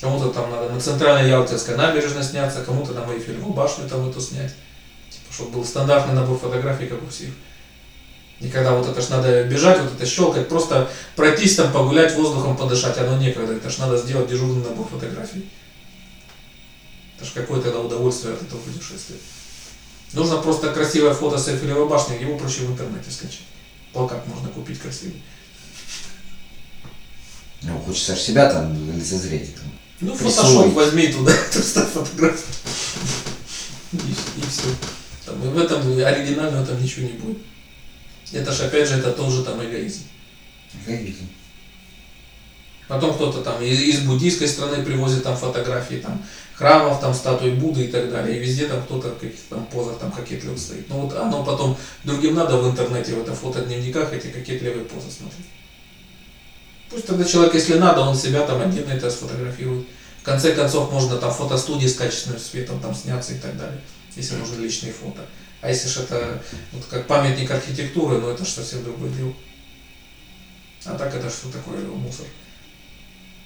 Кому-то 0.00 0.28
там 0.28 0.48
надо 0.48 0.72
на 0.72 0.80
центральной 0.80 1.28
Ялтинской 1.28 1.76
набережной 1.76 2.22
сняться, 2.22 2.62
кому-то 2.62 2.92
на 2.92 3.12
Эйфелеву 3.12 3.52
башню 3.52 3.88
там 3.88 4.08
эту 4.08 4.20
снять. 4.20 4.54
Типа, 5.10 5.32
чтобы 5.32 5.50
был 5.50 5.64
стандартный 5.64 6.14
набор 6.14 6.38
фотографий, 6.38 6.86
как 6.86 7.02
у 7.02 7.08
всех. 7.08 7.30
И 8.40 8.48
когда 8.48 8.74
вот 8.74 8.88
это 8.88 9.02
ж 9.02 9.10
надо 9.10 9.44
бежать, 9.44 9.80
вот 9.80 9.92
это 9.94 10.06
щелкать, 10.06 10.48
просто 10.48 10.90
пройтись 11.14 11.56
там, 11.56 11.72
погулять, 11.72 12.14
воздухом 12.14 12.56
подышать, 12.56 12.96
оно 12.96 13.18
некогда. 13.18 13.52
Это 13.52 13.68
ж 13.68 13.78
надо 13.78 13.98
сделать 13.98 14.30
дежурный 14.30 14.64
набор 14.66 14.88
фотографий. 14.88 15.48
Это 17.16 17.26
ж 17.26 17.32
какое 17.34 17.60
тогда 17.60 17.80
удовольствие 17.80 18.32
от 18.32 18.42
этого 18.42 18.58
путешествия. 18.60 19.16
Нужно 20.14 20.38
просто 20.38 20.72
красивое 20.72 21.12
фото 21.12 21.36
с 21.36 21.48
Эйфелевой 21.48 21.86
башни, 21.86 22.14
его 22.14 22.38
проще 22.38 22.62
в 22.62 22.72
интернете 22.72 23.10
скачать. 23.10 23.42
Плакат 23.92 24.26
можно 24.26 24.48
купить 24.48 24.80
красивый. 24.80 25.22
Ну, 27.62 27.78
хочется 27.80 28.16
же 28.16 28.22
себя 28.22 28.50
там 28.50 28.74
лицезреть. 28.96 29.54
Там. 29.54 29.64
Ну, 30.00 30.14
фотошоп 30.14 30.72
возьми 30.72 31.08
туда, 31.08 31.32
вставь 31.50 31.90
фотографию. 31.90 32.46
И, 33.92 33.96
и 33.96 34.42
все. 34.48 34.68
Там, 35.26 35.44
и 35.44 35.48
в 35.48 35.58
этом 35.58 35.82
оригинального 35.82 36.64
там 36.64 36.82
ничего 36.82 37.06
не 37.06 37.12
будет. 37.12 37.38
Это 38.32 38.52
же 38.52 38.64
опять 38.64 38.88
же 38.88 38.98
это 38.98 39.12
тоже 39.12 39.44
там 39.44 39.62
эгоизм. 39.64 40.02
Эгоизм. 40.86 41.28
Потом 42.88 43.14
кто-то 43.14 43.42
там 43.42 43.62
из, 43.62 43.80
из 43.80 44.00
буддийской 44.00 44.48
страны 44.48 44.82
привозит 44.84 45.22
там 45.22 45.36
фотографии 45.36 45.96
там 45.96 46.22
храмов, 46.54 47.00
там 47.00 47.14
статуи 47.14 47.50
Будды 47.50 47.84
и 47.84 47.88
так 47.88 48.10
далее. 48.10 48.36
И 48.36 48.40
везде 48.40 48.66
там 48.66 48.82
кто-то 48.82 49.10
в 49.10 49.18
каких-то 49.18 49.54
там 49.54 49.66
позах 49.66 49.98
там 49.98 50.10
кокетливо 50.10 50.56
стоит. 50.56 50.88
Ну 50.88 51.02
вот 51.02 51.16
оно 51.16 51.44
потом 51.44 51.76
другим 52.04 52.34
надо 52.34 52.56
в 52.56 52.68
интернете, 52.68 53.14
в 53.14 53.22
это 53.22 53.32
фотодневниках 53.32 54.12
эти 54.12 54.26
кокетливые 54.26 54.84
позы 54.84 55.10
смотреть. 55.10 55.46
Пусть 56.90 57.06
тогда 57.06 57.24
человек, 57.24 57.54
если 57.54 57.78
надо, 57.78 58.00
он 58.00 58.16
себя 58.16 58.44
там 58.44 58.60
отдельно 58.60 58.92
это 58.92 59.10
сфотографирует. 59.10 59.86
В 60.20 60.24
конце 60.24 60.52
концов, 60.52 60.92
можно 60.92 61.16
там 61.16 61.32
фотостудии 61.32 61.86
с 61.86 61.94
качественным 61.94 62.40
светом 62.40 62.80
там 62.80 62.94
сняться 62.94 63.32
и 63.32 63.38
так 63.38 63.56
далее, 63.56 63.80
если 64.16 64.34
нужны 64.34 64.60
личные 64.62 64.92
фото. 64.92 65.20
А 65.60 65.68
если 65.68 65.88
же 65.88 66.00
это 66.00 66.42
вот 66.72 66.84
как 66.86 67.06
памятник 67.06 67.50
архитектуры, 67.50 68.18
ну 68.18 68.30
это 68.30 68.44
же 68.44 68.50
совсем 68.50 68.82
другое 68.82 69.10
дело. 69.10 69.32
А 70.84 70.96
так 70.96 71.14
это 71.14 71.28
что 71.28 71.48
такое 71.50 71.78
мусор? 71.84 72.26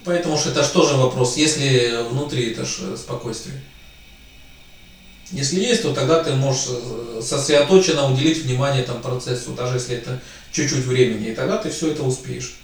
Поэтому 0.04 0.37
что 0.37 0.50
это 0.50 0.62
же 0.62 0.71
тоже 0.71 0.94
вопрос, 0.94 1.37
если 1.37 2.06
внутри 2.11 2.52
это 2.52 2.64
же 2.64 2.97
спокойствие. 2.97 3.61
Если 5.33 5.61
есть, 5.61 5.83
то 5.83 5.94
тогда 5.94 6.23
ты 6.23 6.35
можешь 6.35 6.66
э, 6.68 7.21
сосредоточенно 7.23 8.12
уделить 8.12 8.44
внимание 8.44 8.83
там 8.85 9.00
процессу, 9.00 9.52
даже 9.52 9.76
если 9.76 9.97
это 9.97 10.21
чуть-чуть 10.52 10.85
времени, 10.85 11.28
и 11.28 11.35
тогда 11.35 11.56
ты 11.56 11.71
все 11.71 11.90
это 11.90 12.02
успеешь. 12.02 12.56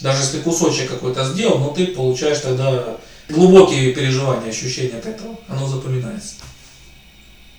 Даже 0.00 0.22
если 0.22 0.40
кусочек 0.40 0.90
какой-то 0.90 1.24
сделал, 1.24 1.58
но 1.58 1.70
ты 1.70 1.86
получаешь 1.86 2.40
тогда 2.40 2.98
глубокие 3.28 3.92
переживания, 3.92 4.50
ощущения 4.50 4.98
от 4.98 5.06
этого, 5.06 5.38
оно 5.46 5.66
запоминается. 5.68 6.34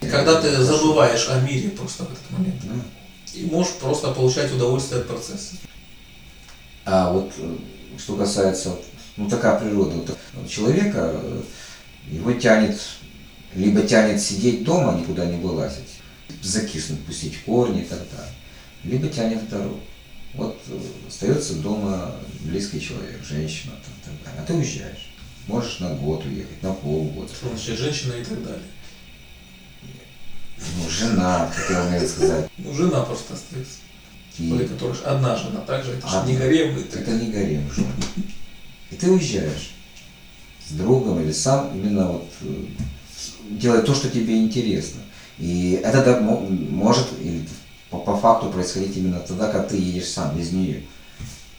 Когда 0.10 0.42
ты 0.42 0.56
забываешь 0.64 1.28
о 1.30 1.40
мире 1.42 1.70
просто 1.70 2.04
в 2.04 2.12
этот 2.12 2.32
момент, 2.32 2.56
Да. 2.64 2.74
и 3.34 3.46
можешь 3.46 3.74
просто 3.74 4.12
получать 4.12 4.52
удовольствие 4.52 5.02
от 5.02 5.08
процесса. 5.08 5.56
А 6.86 7.12
вот 7.12 7.32
э, 7.38 7.56
что 7.98 8.16
касается, 8.16 8.76
ну 9.18 9.30
такая 9.30 9.60
природа 9.60 9.96
вот, 10.34 10.50
человека, 10.50 11.12
э, 11.14 11.42
его 12.12 12.34
тянет, 12.34 12.80
либо 13.56 13.82
тянет 13.82 14.22
сидеть 14.22 14.64
дома, 14.64 15.00
никуда 15.00 15.26
не 15.26 15.38
вылазить, 15.38 16.00
закиснуть, 16.42 17.06
пустить 17.06 17.42
корни 17.44 17.82
и 17.82 17.86
так 17.86 18.00
далее, 18.00 18.34
либо 18.84 19.08
тянет 19.08 19.42
в 19.44 19.50
дорогу. 19.50 19.80
Вот 20.34 20.60
э, 20.68 20.80
остается 21.08 21.56
дома 21.56 22.16
близкий 22.42 22.82
человек, 22.82 23.24
женщина 23.24 23.74
там, 23.74 23.94
так 24.04 24.26
далее, 24.26 24.42
а 24.42 24.46
ты 24.46 24.54
уезжаешь. 24.54 25.10
Можешь 25.48 25.80
на 25.80 25.94
год 25.96 26.26
уехать, 26.26 26.62
на 26.64 26.74
полгода. 26.74 27.30
Значит 27.42 27.78
женщина 27.78 28.14
и 28.14 28.24
так 28.24 28.44
далее. 28.44 28.64
Ну, 30.58 30.90
жена, 30.90 31.52
я 31.70 31.84
умею 31.84 32.08
сказать. 32.08 32.50
Ну, 32.58 32.74
жена 32.74 33.02
просто 33.04 33.34
остается. 33.34 33.80
И 34.40 34.50
Были 34.50 34.66
которые 34.66 34.96
ж 34.96 35.02
одна 35.04 35.36
жена, 35.36 35.62
также 35.62 35.92
это 35.92 36.08
Одна. 36.08 36.32
не 36.32 36.38
гарем. 36.38 36.78
Это... 36.78 37.00
это 37.00 37.12
не 37.12 37.32
гарем 37.32 37.72
жен. 37.72 37.86
И 38.90 38.96
ты 38.96 39.12
уезжаешь 39.12 39.72
с 40.68 40.72
другом 40.74 41.22
или 41.22 41.32
сам 41.32 41.72
именно 41.76 42.14
вот 42.14 42.30
э, 42.42 42.66
делать 43.52 43.86
то, 43.86 43.94
что 43.94 44.10
тебе 44.10 44.38
интересно. 44.42 45.02
И 45.38 45.80
это 45.84 46.04
да, 46.04 46.20
мо- 46.20 46.40
может 46.40 47.08
или 47.22 47.48
по, 47.92 48.00
по 48.00 48.18
факту 48.18 48.50
происходить 48.50 48.98
именно 48.98 49.20
тогда, 49.20 49.52
когда 49.52 49.68
ты 49.68 49.78
едешь 49.78 50.08
сам, 50.10 50.36
без 50.36 50.52
нее. 50.52 50.84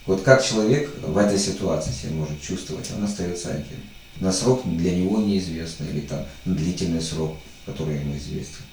Вот 0.05 0.21
как 0.23 0.43
человек 0.45 0.93
в 1.01 1.17
этой 1.17 1.39
ситуации 1.39 1.91
себя 1.91 2.13
может 2.13 2.41
чувствовать, 2.41 2.91
он 2.95 3.03
остается 3.05 3.49
один. 3.51 3.79
На 4.19 4.31
срок 4.31 4.61
для 4.65 4.95
него 4.95 5.19
неизвестный 5.19 5.89
или 5.89 6.01
там 6.01 6.25
длительный 6.45 7.01
срок, 7.01 7.37
который 7.65 7.99
ему 7.99 8.15
известен. 8.17 8.63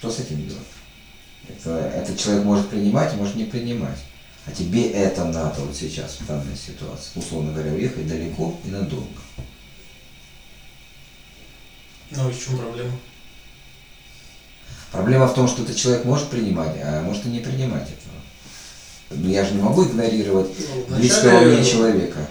Что 0.00 0.10
с 0.10 0.20
этим 0.20 0.48
делать? 0.48 0.62
Это, 1.46 1.76
этот 1.94 2.18
человек 2.18 2.44
может 2.44 2.70
принимать, 2.70 3.12
может 3.16 3.34
не 3.34 3.44
принимать. 3.44 3.98
А 4.46 4.50
тебе 4.50 4.90
это 4.92 5.26
надо 5.26 5.60
вот 5.60 5.76
сейчас, 5.76 6.16
в 6.20 6.26
данной 6.26 6.56
ситуации. 6.56 7.10
Условно 7.16 7.52
говоря, 7.52 7.72
уехать 7.72 8.08
далеко 8.08 8.58
и 8.64 8.70
надолго. 8.70 9.20
Ну 12.12 12.30
и 12.30 12.32
в 12.32 12.42
чем 12.42 12.56
проблема? 12.56 12.92
Проблема 14.90 15.28
в 15.28 15.34
том, 15.34 15.46
что 15.46 15.64
этот 15.64 15.76
человек 15.76 16.06
может 16.06 16.28
принимать, 16.28 16.76
а 16.82 17.02
может 17.02 17.26
и 17.26 17.28
не 17.28 17.40
принимать 17.40 17.88
этого. 17.88 19.20
Но 19.22 19.28
я 19.28 19.44
же 19.44 19.52
не 19.52 19.60
могу 19.60 19.84
игнорировать 19.84 20.48
Ну, 20.88 20.96
близкого 20.96 21.40
мне 21.40 21.62
человека. 21.62 22.26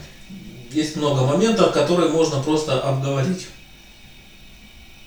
Есть 0.72 0.96
много 0.96 1.24
моментов, 1.24 1.72
которые 1.72 2.10
можно 2.10 2.42
просто 2.42 2.82
обговорить. 2.82 3.46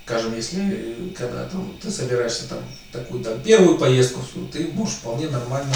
Скажем, 0.04 0.34
если 0.34 0.60
э, 0.60 0.94
когда 1.16 1.44
там, 1.48 1.76
ты 1.80 1.90
собираешься 1.90 2.48
там 2.48 2.58
такую 2.90 3.22
там, 3.22 3.40
первую 3.40 3.78
поездку, 3.78 4.20
ты 4.52 4.68
можешь 4.72 4.96
вполне 4.96 5.28
нормально 5.28 5.72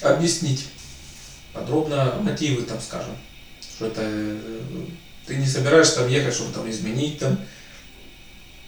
это 0.00 0.14
объяснить 0.14 0.66
подробно 1.52 2.14
мотивы, 2.22 2.62
там, 2.62 2.80
скажем, 2.80 3.16
что 3.60 3.86
это 3.86 4.02
э, 4.04 4.38
ты 5.26 5.36
не 5.36 5.46
собираешься 5.46 5.96
там 5.96 6.08
ехать, 6.08 6.34
чтобы 6.34 6.52
там 6.52 6.70
изменить 6.70 7.18
там, 7.18 7.38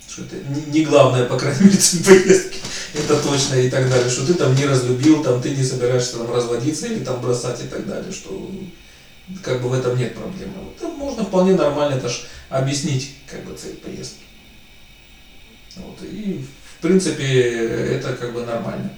что 0.09 0.23
это 0.23 0.37
не- 0.73 0.85
главное, 0.85 1.27
по 1.27 1.39
крайней 1.39 1.67
мере, 1.67 1.77
цель 1.77 2.03
поездки, 2.05 2.59
это 2.95 3.23
точно 3.23 3.55
и 3.55 3.71
так 3.71 3.89
далее, 3.89 4.11
что 4.11 4.27
ты 4.27 4.35
там 4.35 4.55
не 4.57 4.67
разлюбил, 4.67 5.23
там 5.23 5.41
ты 5.41 5.51
не 5.51 5.63
собираешься 5.65 6.19
там 6.19 6.35
разводиться 6.35 6.87
или 6.87 7.05
там 7.05 7.21
бросать 7.21 7.63
и 7.63 7.69
так 7.69 7.87
далее, 7.87 8.13
что 8.13 8.51
как 9.45 9.63
бы 9.63 9.69
в 9.69 9.75
этом 9.75 9.97
нет 9.97 10.15
проблемы. 10.17 10.55
Это 10.77 10.89
можно 10.89 11.25
вполне 11.25 11.55
нормально 11.55 12.07
ж 12.09 12.23
объяснить, 12.49 13.15
как 13.31 13.45
бы 13.45 13.57
цель 13.57 13.77
поездки. 13.77 14.25
Вот, 15.77 15.99
и 16.03 16.45
в 16.77 16.83
принципе 16.83 17.51
это 17.97 18.15
как 18.15 18.33
бы 18.33 18.45
нормально. 18.45 18.91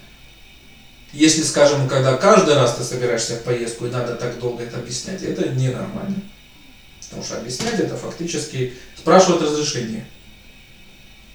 Если, 1.12 1.42
скажем, 1.42 1.88
когда 1.88 2.16
каждый 2.16 2.54
раз 2.54 2.76
ты 2.76 2.84
собираешься 2.84 3.36
в 3.36 3.42
поездку 3.42 3.86
и 3.86 3.90
надо 3.90 4.14
так 4.14 4.38
долго 4.38 4.62
это 4.62 4.78
объяснять, 4.78 5.22
это 5.22 5.48
ненормально. 5.50 6.22
Потому 7.02 7.22
что 7.22 7.36
объяснять 7.36 7.78
это 7.78 7.96
фактически 7.96 8.72
спрашивать 8.96 9.42
разрешение. 9.42 10.06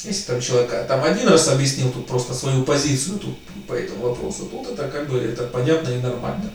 Если 0.04 0.24
там 0.24 0.42
человек 0.42 0.88
там 0.88 1.04
один 1.04 1.28
раз 1.28 1.48
объяснил 1.48 1.92
тут 1.92 2.08
просто 2.08 2.34
свою 2.34 2.64
позицию 2.64 3.20
тут 3.20 3.38
по 3.68 3.74
этому 3.74 4.10
вопросу, 4.10 4.46
тут 4.46 4.72
это 4.72 4.88
как 4.88 5.08
бы 5.10 5.20
это 5.20 5.44
понятно 5.46 5.90
и 5.90 6.00
нормально. 6.00 6.50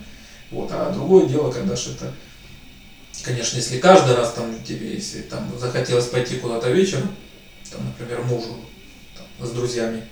Вот, 0.51 0.71
а 0.73 0.91
другое 0.91 1.27
дело, 1.27 1.53
когда 1.53 1.77
же 1.77 1.93
это, 1.93 2.13
конечно, 3.23 3.57
если 3.57 3.79
каждый 3.79 4.17
раз 4.17 4.33
там 4.33 4.63
тебе, 4.65 4.95
если 4.95 5.23
там 5.23 5.53
захотелось 5.59 6.07
пойти 6.07 6.37
куда-то 6.37 6.71
вечером, 6.71 7.15
там, 7.71 7.87
например, 7.87 8.23
мужу 8.23 8.57
с 9.47 9.51
друзьями, 9.51 10.05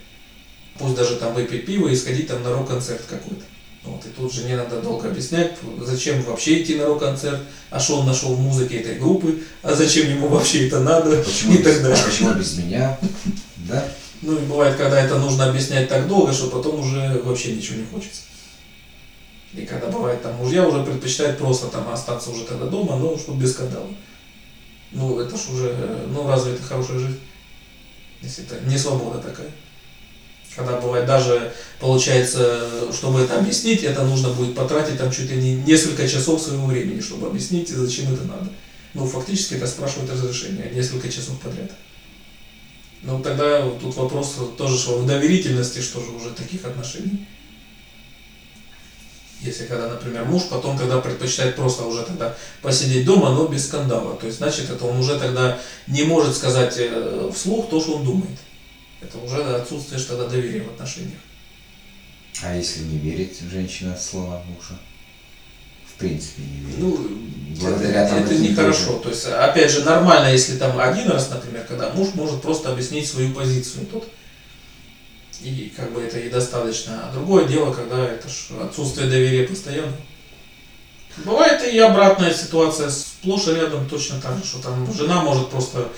пусть 0.78 0.94
даже 0.96 1.16
там 1.16 1.34
выпить 1.34 1.66
пиво 1.66 1.88
и 1.88 1.96
сходить 1.96 2.28
там 2.28 2.42
на 2.42 2.52
рок-концерт 2.52 3.02
какой-то. 3.08 3.44
Вот, 3.82 4.04
и 4.04 4.08
тут 4.10 4.32
же 4.32 4.44
не 4.44 4.56
надо 4.56 4.82
долго 4.82 5.08
объяснять, 5.08 5.56
зачем 5.80 6.22
вообще 6.22 6.62
идти 6.62 6.74
на 6.74 6.84
рок-концерт, 6.86 7.40
а 7.70 7.80
что 7.80 8.00
он 8.00 8.06
нашел 8.06 8.34
в 8.34 8.40
музыке 8.40 8.78
этой 8.78 8.98
группы, 8.98 9.42
а 9.62 9.74
зачем 9.74 10.08
ему 10.10 10.28
вообще 10.28 10.66
это 10.68 10.80
надо 10.80 11.16
Почему, 11.22 11.54
и 11.54 11.58
без, 11.58 11.64
так 11.64 11.82
далее. 11.82 12.04
почему 12.04 12.34
без 12.34 12.58
меня? 12.58 12.98
Да? 13.56 13.88
Ну 14.20 14.36
и 14.36 14.40
бывает, 14.40 14.76
когда 14.76 15.02
это 15.02 15.18
нужно 15.18 15.48
объяснять 15.48 15.88
так 15.88 16.06
долго, 16.08 16.32
что 16.32 16.48
потом 16.48 16.80
уже 16.80 17.22
вообще 17.24 17.52
ничего 17.52 17.78
не 17.78 17.86
хочется. 17.86 18.22
И 19.54 19.62
когда 19.62 19.86
бывает, 19.88 20.22
там 20.22 20.34
мужья 20.34 20.68
уже 20.68 20.84
предпочитают 20.84 21.38
просто 21.38 21.68
там 21.68 21.88
остаться 21.90 22.30
уже 22.30 22.44
тогда 22.44 22.66
дома, 22.66 22.96
но 22.96 23.16
чтобы 23.16 23.42
без 23.42 23.52
скандала. 23.52 23.88
Ну 24.92 25.18
это 25.20 25.36
ж 25.36 25.40
уже, 25.52 25.74
э, 25.76 26.06
ну 26.12 26.28
разве 26.28 26.52
это 26.52 26.62
хорошая 26.62 26.98
жизнь? 26.98 27.18
Если 28.22 28.44
это 28.44 28.60
не 28.66 28.76
свобода 28.76 29.18
такая. 29.18 29.50
Когда 30.54 30.80
бывает 30.80 31.06
даже, 31.06 31.52
получается, 31.78 32.92
чтобы 32.92 33.20
это 33.20 33.38
объяснить, 33.38 33.84
это 33.84 34.04
нужно 34.04 34.30
будет 34.30 34.54
потратить 34.54 34.98
там 34.98 35.10
чуть 35.10 35.30
ли 35.30 35.36
не 35.36 35.54
несколько 35.54 36.06
часов 36.08 36.42
своего 36.42 36.66
времени, 36.66 37.00
чтобы 37.00 37.28
объяснить, 37.28 37.68
зачем 37.68 38.12
это 38.12 38.24
надо. 38.24 38.50
Ну, 38.92 39.06
фактически 39.06 39.54
это 39.54 39.66
спрашивают 39.66 40.10
разрешение 40.10 40.70
несколько 40.74 41.08
часов 41.08 41.38
подряд. 41.40 41.70
Ну, 43.02 43.22
тогда 43.22 43.62
тут 43.80 43.94
вопрос 43.96 44.36
тоже 44.58 44.76
что 44.76 44.98
в 44.98 45.06
доверительности, 45.06 45.80
что 45.80 46.00
же 46.04 46.10
уже 46.10 46.30
таких 46.30 46.64
отношений. 46.64 47.26
Если 49.42 49.64
когда, 49.64 49.88
например, 49.88 50.24
муж 50.26 50.42
потом 50.50 50.76
тогда 50.76 50.98
предпочитает 50.98 51.56
просто 51.56 51.84
уже 51.84 52.02
тогда 52.02 52.34
посидеть 52.60 53.06
дома, 53.06 53.30
но 53.30 53.46
без 53.46 53.66
скандала. 53.66 54.16
То 54.16 54.26
есть, 54.26 54.38
значит, 54.38 54.68
это 54.68 54.84
он 54.84 54.98
уже 54.98 55.18
тогда 55.18 55.58
не 55.86 56.02
может 56.02 56.36
сказать 56.36 56.74
э, 56.76 57.30
вслух 57.34 57.70
то, 57.70 57.80
что 57.80 57.96
он 57.96 58.04
думает. 58.04 58.38
Это 59.00 59.16
уже 59.16 59.42
отсутствие 59.42 59.98
тогда 60.00 60.28
доверия 60.28 60.62
в 60.62 60.68
отношениях. 60.68 61.20
А 62.42 62.54
если 62.54 62.80
не 62.80 62.98
верит 62.98 63.36
женщина 63.50 63.94
в 63.96 64.02
слова 64.02 64.42
мужа? 64.46 64.78
В 65.86 65.98
принципе 65.98 66.42
не 66.42 66.60
верит. 66.60 66.78
Ну, 66.78 67.08
Благодаря 67.60 68.06
это, 68.06 68.16
это 68.16 68.34
нехорошо. 68.34 68.98
То 68.98 69.08
есть, 69.08 69.26
опять 69.26 69.70
же, 69.70 69.84
нормально, 69.84 70.32
если 70.32 70.56
там 70.58 70.78
один 70.78 71.08
раз, 71.08 71.30
например, 71.30 71.64
когда 71.66 71.90
муж 71.90 72.08
может 72.14 72.42
просто 72.42 72.70
объяснить 72.70 73.08
свою 73.08 73.32
позицию 73.34 73.86
тут. 73.86 74.04
И 75.42 75.72
как 75.74 75.92
бы 75.92 76.02
это 76.02 76.18
и 76.18 76.28
достаточно. 76.28 77.08
А 77.08 77.12
другое 77.12 77.46
дело, 77.46 77.72
когда 77.72 78.04
это 78.04 78.28
ж 78.28 78.50
отсутствие 78.62 79.08
доверия 79.08 79.46
постоянно. 79.46 79.92
Бывает 81.24 81.62
и 81.62 81.78
обратная 81.78 82.32
ситуация, 82.32 82.90
сплошь 82.90 83.48
и 83.48 83.54
рядом 83.54 83.88
точно 83.88 84.20
так 84.20 84.36
же, 84.36 84.44
что 84.44 84.62
там 84.62 84.92
жена 84.92 85.22
может 85.22 85.48
просто 85.50 85.88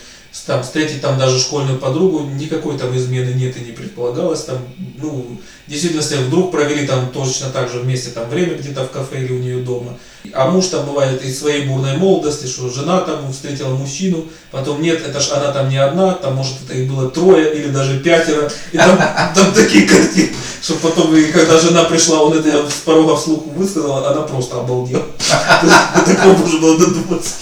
там, 0.46 0.62
встретить 0.62 1.02
там 1.02 1.18
даже 1.18 1.38
школьную 1.38 1.78
подругу, 1.78 2.20
никакой 2.20 2.78
там 2.78 2.96
измены 2.96 3.34
нет 3.34 3.56
и 3.56 3.60
не 3.60 3.72
предполагалось, 3.72 4.44
там, 4.44 4.58
ну, 4.98 5.38
в 5.66 5.70
действительности 5.70 6.14
вдруг 6.14 6.50
провели 6.50 6.86
там 6.86 7.10
точно 7.10 7.50
так 7.50 7.70
же 7.70 7.80
вместе 7.80 8.10
там 8.10 8.28
время 8.28 8.54
где-то 8.54 8.84
в 8.84 8.90
кафе 8.90 9.24
или 9.24 9.32
у 9.32 9.38
нее 9.38 9.58
дома. 9.58 9.98
А 10.32 10.50
муж 10.50 10.66
там 10.66 10.86
бывает 10.86 11.22
из 11.22 11.38
своей 11.38 11.66
бурной 11.66 11.96
молодости, 11.96 12.46
что 12.46 12.70
жена 12.70 13.00
там 13.00 13.30
встретила 13.30 13.74
мужчину, 13.74 14.24
потом 14.50 14.80
нет, 14.80 15.06
это 15.06 15.20
ж 15.20 15.30
она 15.32 15.52
там 15.52 15.68
не 15.68 15.76
одна, 15.76 16.12
там 16.14 16.34
может 16.34 16.54
это 16.64 16.78
их 16.78 16.90
было 16.90 17.10
трое 17.10 17.54
или 17.54 17.70
даже 17.70 18.00
пятеро, 18.00 18.50
и 18.72 18.76
там, 18.76 18.96
там 19.34 19.52
такие 19.52 19.86
картины, 19.86 20.32
что 20.62 20.74
потом, 20.74 21.14
и 21.14 21.24
когда 21.24 21.58
жена 21.58 21.84
пришла, 21.84 22.22
он 22.22 22.32
это 22.32 22.68
с 22.70 22.80
порога 22.84 23.16
вслух 23.16 23.46
высказал, 23.48 24.04
она 24.04 24.22
просто 24.22 24.60
обалдела. 24.60 25.04
До 25.94 26.14
такого 26.14 26.36
можно 26.38 26.60
было 26.60 26.78
додуматься. 26.78 27.34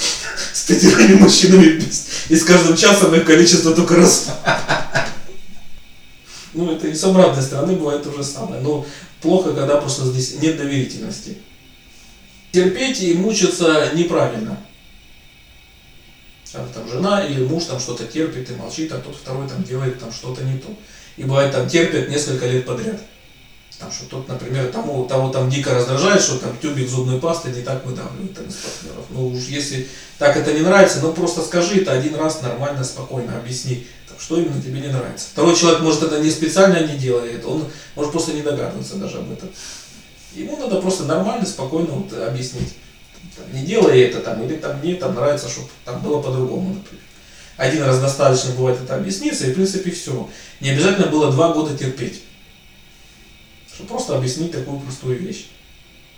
С 0.53 0.65
пятерыми 0.65 1.15
мужчинами. 1.15 1.83
И 2.29 2.37
с 2.37 2.45
каждым 2.45 2.77
часом 2.77 3.15
их 3.15 3.25
количество 3.25 3.75
только 3.75 3.97
росло. 3.97 4.35
Ну, 6.53 6.73
это 6.73 6.89
и 6.89 6.95
с 6.95 7.05
обратной 7.05 7.43
стороны 7.43 7.75
бывает 7.75 8.03
то 8.03 8.13
же 8.13 8.25
самое. 8.25 8.61
Но 8.61 8.85
плохо, 9.21 9.53
когда 9.53 9.77
просто 9.77 10.07
здесь 10.07 10.41
нет 10.41 10.57
доверительности. 10.57 11.39
Терпеть 12.53 13.01
и 13.03 13.15
мучиться 13.15 13.91
неправильно. 13.95 14.59
Когда 16.53 16.67
там 16.73 16.89
жена 16.89 17.25
или 17.25 17.45
муж 17.45 17.67
там 17.67 17.79
что-то 17.79 18.05
терпит 18.05 18.51
и 18.51 18.55
молчит, 18.55 18.91
а 18.91 18.99
тот 18.99 19.15
второй 19.15 19.49
там 19.49 19.63
делает 19.63 20.01
там 20.01 20.13
что-то 20.13 20.43
не 20.43 20.59
то. 20.59 20.77
И 21.17 21.23
бывает 21.23 21.53
там 21.53 21.69
терпят 21.69 22.09
несколько 22.09 22.47
лет 22.49 22.67
подряд. 22.67 23.01
Там, 23.81 23.91
что 23.91 24.05
тот, 24.05 24.29
например, 24.29 24.71
тому, 24.71 25.07
того 25.07 25.31
там 25.31 25.49
дико 25.49 25.75
раздражает, 25.75 26.21
что 26.21 26.37
там 26.37 26.55
тюбик 26.59 26.87
зубной 26.87 27.19
пасты 27.19 27.49
не 27.49 27.63
так 27.63 27.83
выдавливает 27.87 28.35
там 28.35 28.45
из 28.45 28.57
партнеров. 28.57 29.07
Ну 29.09 29.29
уж 29.29 29.45
если 29.45 29.89
так 30.19 30.37
это 30.37 30.53
не 30.53 30.61
нравится, 30.61 31.01
ну 31.01 31.15
просто 31.15 31.41
скажи 31.41 31.81
это 31.81 31.93
один 31.93 32.15
раз 32.15 32.43
нормально, 32.43 32.85
спокойно 32.85 33.39
объясни, 33.39 33.87
там, 34.07 34.19
что 34.21 34.37
именно 34.37 34.61
тебе 34.61 34.81
не 34.81 34.89
нравится. 34.89 35.29
Второй 35.33 35.57
человек 35.57 35.81
может 35.81 36.03
это 36.03 36.21
не 36.21 36.31
специально 36.31 36.87
не 36.87 36.99
делает, 36.99 37.43
он 37.47 37.65
может 37.97 38.13
просто 38.13 38.35
не 38.35 38.43
догадываться 38.43 38.97
даже 38.97 39.17
об 39.17 39.33
этом. 39.33 39.49
Ему 40.35 40.59
надо 40.59 40.79
просто 40.83 41.05
нормально, 41.05 41.47
спокойно 41.47 41.93
вот 41.93 42.13
объяснить. 42.13 42.75
Там, 43.35 43.47
не 43.55 43.65
делай 43.65 44.03
это 44.03 44.21
там, 44.21 44.45
или 44.45 44.57
там 44.57 44.79
мне 44.81 44.97
там 44.97 45.15
нравится, 45.15 45.49
чтобы 45.49 45.69
там 45.87 46.03
было 46.03 46.21
по-другому, 46.21 46.75
например. 46.75 47.03
Один 47.57 47.83
раз 47.85 47.99
достаточно 47.99 48.53
бывает 48.53 48.79
это 48.83 48.97
объясниться, 48.97 49.47
и 49.47 49.53
в 49.53 49.55
принципе 49.55 49.91
все. 49.91 50.29
Не 50.61 50.69
обязательно 50.69 51.07
было 51.07 51.33
два 51.33 51.55
года 51.55 51.75
терпеть. 51.75 52.25
Чтобы 53.81 53.89
просто 53.89 54.17
объяснить 54.17 54.53
такую 54.53 54.79
простую 54.81 55.19
вещь. 55.19 55.49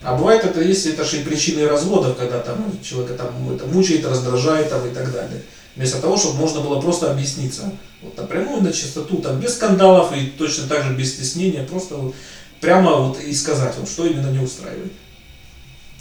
А 0.02 0.16
бывает 0.16 0.44
это, 0.44 0.60
если 0.60 0.92
это 0.92 1.04
же 1.04 1.20
и 1.20 1.24
причины 1.24 1.68
разводов, 1.68 2.16
когда 2.16 2.40
там 2.40 2.64
ну, 2.66 2.84
человека 2.84 3.14
там 3.14 3.54
это 3.54 3.66
мучает, 3.66 4.04
раздражает 4.04 4.68
там, 4.68 4.84
и 4.84 4.92
так 4.92 5.12
далее. 5.12 5.42
Вместо 5.76 6.00
того, 6.00 6.16
чтобы 6.16 6.38
можно 6.38 6.60
было 6.60 6.80
просто 6.80 7.12
объясниться. 7.12 7.72
Вот 8.02 8.16
напрямую, 8.16 8.62
на 8.62 8.72
чистоту, 8.72 9.18
там, 9.18 9.38
без 9.38 9.54
скандалов 9.54 10.12
и 10.16 10.26
точно 10.26 10.66
так 10.66 10.82
же 10.82 10.94
без 10.94 11.14
стеснения, 11.14 11.62
просто 11.62 11.94
вот 11.94 12.16
прямо 12.60 12.96
вот 12.96 13.20
и 13.20 13.32
сказать, 13.32 13.76
вот, 13.78 13.88
что 13.88 14.06
именно 14.06 14.30
не 14.30 14.40
устраивает. 14.40 14.92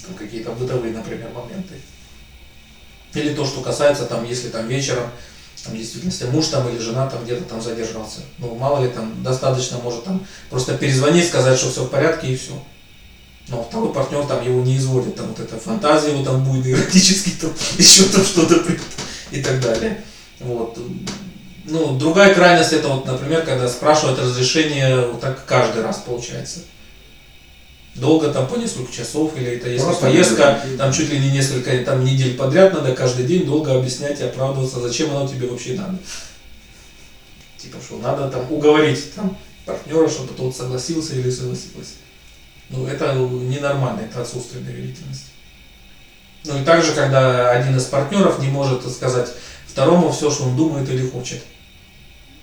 Там 0.04 0.16
какие-то 0.16 0.52
бытовые, 0.52 0.94
например, 0.94 1.30
моменты. 1.30 1.76
Или 3.14 3.36
то, 3.36 3.46
что 3.46 3.62
касается, 3.62 4.06
там, 4.06 4.26
если 4.26 4.50
там 4.50 4.68
вечером, 4.68 5.12
там, 5.64 5.76
если 5.76 6.26
муж 6.28 6.48
там 6.48 6.68
или 6.70 6.80
жена 6.80 7.10
там 7.10 7.24
где-то 7.24 7.44
там 7.44 7.62
задержался. 7.62 8.22
Ну, 8.38 8.56
мало 8.56 8.84
ли 8.84 8.90
там, 8.90 9.24
достаточно 9.24 9.78
может 9.78 10.04
там 10.04 10.26
просто 10.50 10.78
перезвонить, 10.78 11.28
сказать, 11.28 11.58
что 11.58 11.70
все 11.70 11.84
в 11.84 11.90
порядке 11.90 12.28
и 12.28 12.38
все. 12.38 12.54
Но 13.48 13.64
второй 13.64 13.94
партнер 13.94 14.26
там 14.26 14.46
его 14.46 14.62
не 14.62 14.78
изводит, 14.78 15.16
там 15.16 15.28
вот 15.28 15.40
эта 15.40 15.58
фантазия 15.58 16.12
его 16.12 16.24
там 16.24 16.44
будет 16.44 16.68
эротически, 16.68 17.32
там 17.42 17.52
еще 17.78 18.04
там 18.06 18.24
что-то 18.24 18.64
и 19.32 19.42
так 19.42 19.60
далее. 19.62 20.04
Вот. 20.40 20.78
Ну, 21.66 21.98
другая 21.98 22.34
крайность 22.34 22.74
это 22.74 22.88
вот, 22.88 23.06
например, 23.06 23.44
когда 23.44 23.68
спрашивают 23.68 24.20
разрешение 24.20 25.08
вот 25.08 25.22
так 25.22 25.46
каждый 25.46 25.84
раз 25.84 25.98
получается. 25.98 26.62
Долго 27.96 28.32
там 28.32 28.48
по 28.48 28.56
несколько 28.56 28.92
часов, 28.92 29.36
или 29.38 29.58
это 29.58 29.70
если 29.70 29.84
Просто 29.86 30.06
поездка, 30.06 30.62
люди- 30.64 30.78
там 30.78 30.94
чуть 30.94 31.10
ли 31.10 31.20
не 31.20 31.32
несколько 31.32 31.78
там, 31.80 32.06
недель 32.06 32.38
подряд 32.38 32.74
надо 32.74 32.96
каждый 32.96 33.26
день 33.26 33.46
долго 33.46 33.78
объяснять 33.78 34.20
и 34.22 34.24
оправдываться, 34.24 34.80
зачем 34.80 35.10
оно 35.12 35.28
тебе 35.28 35.48
вообще 35.48 35.74
надо. 35.74 35.98
Типа, 37.58 37.78
что 37.84 37.98
надо 37.98 38.30
там 38.30 38.50
уговорить 38.52 39.14
там, 39.14 39.38
партнера, 39.66 40.08
чтобы 40.08 40.34
тот 40.34 40.56
согласился 40.56 41.16
или 41.16 41.30
согласилась. 41.30 41.96
Ну, 42.70 42.88
это 42.88 43.14
ненормально, 43.14 44.02
это 44.10 44.22
отсутствие 44.22 44.64
доверительности. 44.64 45.26
Ну 46.46 46.60
и 46.62 46.64
также, 46.64 46.94
когда 46.94 47.52
один 47.52 47.76
из 47.78 47.84
партнеров 47.86 48.40
не 48.40 48.48
может 48.48 48.90
сказать 48.90 49.30
второму 49.68 50.12
все, 50.12 50.32
что 50.32 50.46
он 50.46 50.56
думает 50.56 50.90
или 50.90 51.06
хочет. 51.08 51.44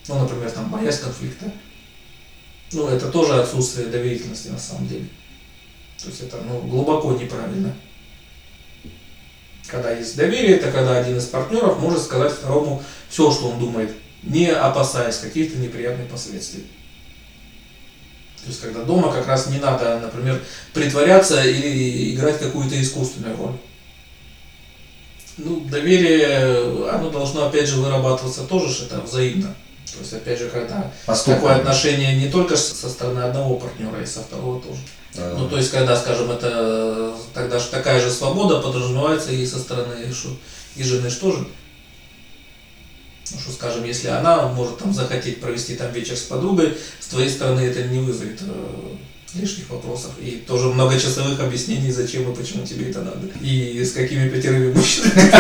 Ну, 0.06 0.18
например, 0.20 0.50
там, 0.50 0.70
боясь 0.70 0.98
конфликта. 0.98 1.50
Ну, 2.72 2.86
это 2.88 3.10
тоже 3.10 3.40
отсутствие 3.40 3.86
доверительности 3.86 4.48
на 4.48 4.58
самом 4.58 4.86
деле. 4.86 5.06
То 6.02 6.08
есть 6.08 6.22
это 6.22 6.38
ну, 6.38 6.60
глубоко 6.60 7.12
неправильно. 7.12 7.74
Когда 9.66 9.92
есть 9.92 10.16
доверие, 10.16 10.56
это 10.56 10.70
когда 10.72 10.98
один 10.98 11.18
из 11.18 11.26
партнеров 11.26 11.78
может 11.78 12.02
сказать 12.02 12.32
второму 12.32 12.82
все, 13.08 13.30
что 13.30 13.48
он 13.48 13.58
думает, 13.58 13.90
не 14.22 14.50
опасаясь 14.50 15.18
каких-то 15.18 15.58
неприятных 15.58 16.08
последствий. 16.08 16.66
То 18.42 18.48
есть, 18.48 18.60
когда 18.62 18.82
дома 18.82 19.12
как 19.12 19.26
раз 19.26 19.48
не 19.48 19.58
надо, 19.58 19.98
например, 20.00 20.42
притворяться 20.72 21.42
или 21.42 22.14
играть 22.14 22.38
какую-то 22.38 22.80
искусственную 22.80 23.36
роль. 23.36 23.56
Ну, 25.36 25.60
доверие, 25.60 26.88
оно 26.90 27.10
должно, 27.10 27.46
опять 27.46 27.68
же, 27.68 27.76
вырабатываться 27.76 28.44
тоже, 28.44 28.72
ж 28.72 28.82
это 28.82 29.00
взаимно. 29.00 29.54
То 29.92 29.98
есть, 30.00 30.12
опять 30.12 30.38
же, 30.38 30.48
когда 30.48 30.90
Поступком. 31.04 31.34
такое 31.34 31.56
отношение 31.56 32.16
не 32.16 32.30
только 32.30 32.56
со 32.56 32.88
стороны 32.88 33.20
одного 33.20 33.56
партнера, 33.56 34.00
и 34.02 34.06
со 34.06 34.20
второго 34.20 34.60
тоже. 34.62 34.80
Ну, 35.14 35.48
то 35.48 35.56
есть, 35.56 35.70
когда, 35.70 35.96
скажем, 35.96 36.30
это 36.30 37.14
тогда 37.34 37.58
же 37.58 37.66
такая 37.68 38.00
же 38.00 38.10
свобода 38.10 38.60
подразумевается 38.60 39.32
и 39.32 39.44
со 39.46 39.58
стороны 39.58 40.12
шу- 40.12 40.36
и 40.76 40.82
жены 40.84 41.10
ж 41.10 41.14
тоже. 41.14 41.46
Ну 43.30 43.38
что, 43.40 43.52
скажем, 43.52 43.84
если 43.84 44.08
она 44.08 44.48
может 44.48 44.78
там 44.78 44.92
захотеть 44.94 45.40
провести 45.40 45.74
там 45.76 45.92
вечер 45.92 46.16
с 46.16 46.22
подругой, 46.22 46.76
с 47.00 47.06
твоей 47.08 47.28
стороны 47.28 47.60
это 47.60 47.82
не 47.84 47.98
вызовет 47.98 48.40
э, 48.42 48.94
лишних 49.34 49.68
вопросов. 49.70 50.12
И 50.20 50.42
тоже 50.46 50.68
многочасовых 50.68 51.38
объяснений, 51.40 51.90
зачем 51.92 52.30
и 52.30 52.34
почему 52.34 52.64
тебе 52.66 52.90
это 52.90 53.02
надо. 53.02 53.26
И 53.42 53.84
с 53.84 53.92
какими 53.92 54.28
пятерыми 54.30 54.72
мужчинами. 54.72 55.30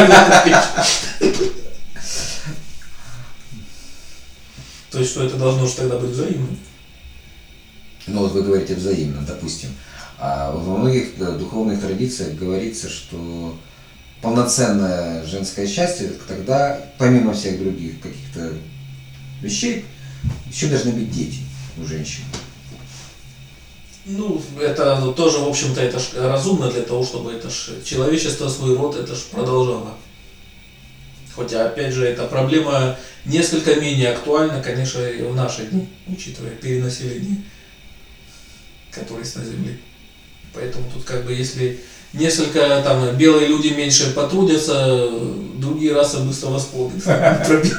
То 4.90 4.98
есть, 4.98 5.10
что 5.12 5.22
это 5.24 5.36
должно 5.36 5.66
же 5.66 5.74
тогда 5.74 5.98
быть 5.98 6.10
взаимным. 6.10 6.58
Ну 8.08 8.20
вот 8.20 8.32
вы 8.32 8.42
говорите 8.42 8.74
взаимно, 8.74 9.22
допустим. 9.22 9.70
А 10.18 10.50
во 10.52 10.78
многих 10.78 11.18
э, 11.18 11.32
духовных 11.38 11.80
традициях 11.80 12.34
говорится, 12.34 12.88
что 12.88 13.56
полноценное 14.20 15.24
женское 15.24 15.66
счастье, 15.66 16.12
тогда, 16.26 16.80
помимо 16.98 17.32
всех 17.32 17.58
других 17.58 18.00
каких-то 18.00 18.52
вещей, 19.40 19.84
еще 20.50 20.66
должны 20.66 20.92
быть 20.92 21.10
дети 21.10 21.38
у 21.80 21.86
женщин. 21.86 22.22
Ну, 24.06 24.42
это 24.58 25.12
тоже, 25.12 25.38
в 25.38 25.48
общем-то, 25.48 25.80
это 25.80 25.98
ж 25.98 26.04
разумно 26.16 26.70
для 26.70 26.82
того, 26.82 27.04
чтобы 27.04 27.32
это 27.32 27.50
ж 27.50 27.70
человечество 27.84 28.48
свой 28.48 28.74
род 28.74 28.96
это 28.96 29.14
ж 29.14 29.18
продолжало. 29.30 29.94
Хотя, 31.36 31.66
опять 31.66 31.92
же, 31.92 32.06
эта 32.06 32.24
проблема 32.24 32.96
несколько 33.26 33.76
менее 33.76 34.10
актуальна, 34.10 34.62
конечно, 34.62 35.00
и 35.00 35.22
в 35.22 35.36
наши 35.36 35.66
дни, 35.66 35.86
учитывая 36.08 36.50
перенаселение, 36.52 37.44
которое 38.90 39.20
есть 39.20 39.36
на 39.36 39.44
Земле. 39.44 39.78
Поэтому 40.54 40.84
тут 40.92 41.04
как 41.04 41.24
бы 41.24 41.32
если 41.32 41.80
несколько 42.12 42.82
там 42.82 43.16
белые 43.16 43.48
люди 43.48 43.68
меньше 43.68 44.12
потрудятся, 44.14 45.10
другие 45.56 45.94
расы 45.94 46.18
быстро 46.18 46.48
восполнят. 46.48 47.02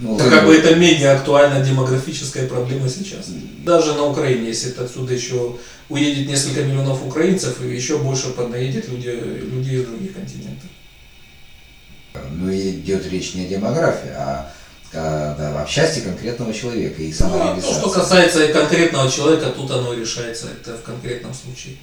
Ну, 0.00 0.18
Так 0.18 0.28
как 0.28 0.46
бы 0.46 0.56
это 0.56 0.74
менее 0.74 1.12
актуальная 1.12 1.64
демографическая 1.64 2.48
проблема 2.48 2.88
сейчас. 2.88 3.26
Даже 3.64 3.94
на 3.94 4.06
Украине, 4.06 4.48
если 4.48 4.70
это 4.70 4.84
отсюда 4.84 5.14
еще 5.14 5.56
уедет 5.88 6.26
несколько 6.26 6.64
миллионов 6.64 7.06
украинцев, 7.06 7.62
и 7.62 7.68
еще 7.72 7.98
больше 7.98 8.30
поднаедет 8.30 8.88
люди, 8.88 9.08
людей 9.08 9.80
из 9.80 9.86
других 9.86 10.14
континентов. 10.14 10.68
Ну, 12.32 12.52
идет 12.52 13.06
речь 13.10 13.34
не 13.34 13.46
о 13.46 13.48
демографии, 13.48 14.10
а, 14.10 14.52
да, 14.94 15.60
об 15.62 15.68
счастье 15.68 16.02
конкретного 16.02 16.52
человека 16.54 17.02
и 17.02 17.08
Ну, 17.08 17.12
а 17.12 17.16
самореализации. 17.16 17.72
то, 17.74 17.80
что 17.80 17.90
касается 17.90 18.48
конкретного 18.48 19.10
человека, 19.10 19.50
тут 19.50 19.70
оно 19.70 19.92
и 19.92 20.00
решается, 20.00 20.48
это 20.48 20.76
в 20.76 20.82
конкретном 20.82 21.34
случае. 21.34 21.76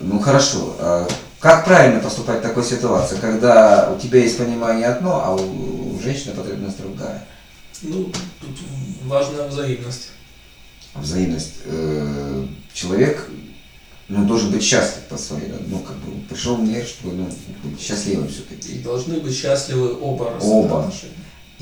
Ну 0.00 0.18
хорошо. 0.18 0.76
А 0.78 1.08
Как 1.38 1.64
правильно 1.64 2.00
поступать 2.00 2.38
в 2.40 2.42
такой 2.42 2.64
ситуации, 2.64 3.16
когда 3.20 3.92
у 3.94 3.98
тебя 4.00 4.20
есть 4.20 4.38
понимание 4.38 4.86
одно, 4.86 5.22
а 5.24 5.34
у 5.34 6.00
женщины 6.02 6.34
потребность 6.34 6.78
другая? 6.78 7.26
Ну, 7.82 8.04
тут 8.40 8.56
важна 9.04 9.46
взаимность. 9.48 10.08
Взаимность. 10.94 11.54
Э, 11.64 12.46
Человек 12.72 13.28
ну, 14.08 14.24
должен 14.26 14.50
быть 14.50 14.62
счастлив 14.62 15.04
по 15.08 15.16
своей, 15.18 15.52
ну, 15.66 15.78
как 15.80 15.96
бы, 15.98 16.20
пришел 16.28 16.56
в 16.56 16.62
мир, 16.62 16.84
чтобы 16.84 17.14
ну, 17.16 17.28
быть 17.64 17.80
счастливым 17.80 18.26
И 18.26 18.30
все-таки. 18.30 18.78
должны 18.78 19.18
быть 19.20 19.36
счастливы 19.36 19.92
оба 20.00 20.36
Оба. 20.40 20.80
отношения. 20.80 21.12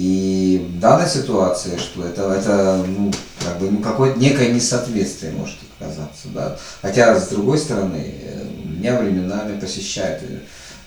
И 0.00 0.66
в 0.66 0.80
данной 0.80 1.06
ситуации, 1.06 1.76
что 1.76 2.06
это, 2.06 2.32
это 2.32 2.82
ну, 2.88 3.12
как 3.38 3.58
бы, 3.58 3.70
ну, 3.70 3.82
какое-то 3.82 4.18
некое 4.18 4.50
несоответствие 4.50 5.32
может 5.32 5.58
оказаться, 5.78 6.28
да. 6.28 6.56
Хотя, 6.80 7.20
с 7.20 7.28
другой 7.28 7.58
стороны, 7.58 8.02
э, 8.22 8.46
меня 8.64 8.98
временами 8.98 9.60
посещает, 9.60 10.22
э, 10.22 10.38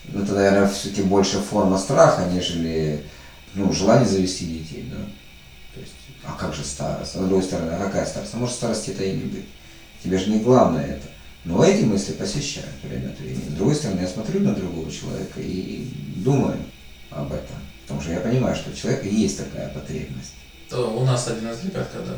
ну, 0.06 0.24
это, 0.24 0.34
наверное, 0.34 0.68
все-таки 0.68 1.04
больше 1.04 1.38
форма 1.38 1.78
страха, 1.78 2.26
нежели, 2.34 3.04
ну, 3.54 3.72
желание 3.72 4.10
завести 4.10 4.48
детей, 4.48 4.92
да. 4.92 5.06
То 5.76 5.82
есть, 5.82 5.94
а 6.24 6.32
как 6.32 6.56
же 6.56 6.64
старость? 6.64 7.14
А 7.14 7.20
с 7.20 7.22
другой 7.22 7.44
стороны, 7.44 7.70
а 7.70 7.86
какая 7.86 8.08
старость? 8.08 8.34
А 8.34 8.38
может, 8.38 8.56
старости 8.56 8.90
это 8.90 9.04
и 9.04 9.12
не 9.12 9.26
быть. 9.26 9.46
Тебе 10.04 10.18
же 10.18 10.32
не 10.32 10.40
главное 10.40 10.86
это. 10.86 11.08
Но 11.46 11.64
эти 11.64 11.84
мысли 11.84 12.14
посещают 12.14 12.82
время 12.82 13.10
от 13.10 13.20
времени. 13.20 13.48
С 13.48 13.54
другой 13.54 13.76
стороны, 13.76 14.02
я 14.02 14.08
смотрю 14.08 14.40
на 14.40 14.56
другого 14.56 14.92
человека 14.92 15.40
и 15.40 15.88
думаю 16.16 16.58
об 17.12 17.32
этом. 17.32 17.58
Потому 17.94 18.02
что 18.02 18.14
я 18.14 18.20
понимаю, 18.22 18.56
что 18.56 18.72
у 18.72 18.74
человека 18.74 19.08
есть 19.08 19.38
такая 19.38 19.70
потребность. 19.70 20.34
То 20.68 20.90
у 20.98 21.06
нас 21.06 21.28
один 21.28 21.52
из 21.52 21.64
ребят, 21.64 21.88
когда 21.94 22.16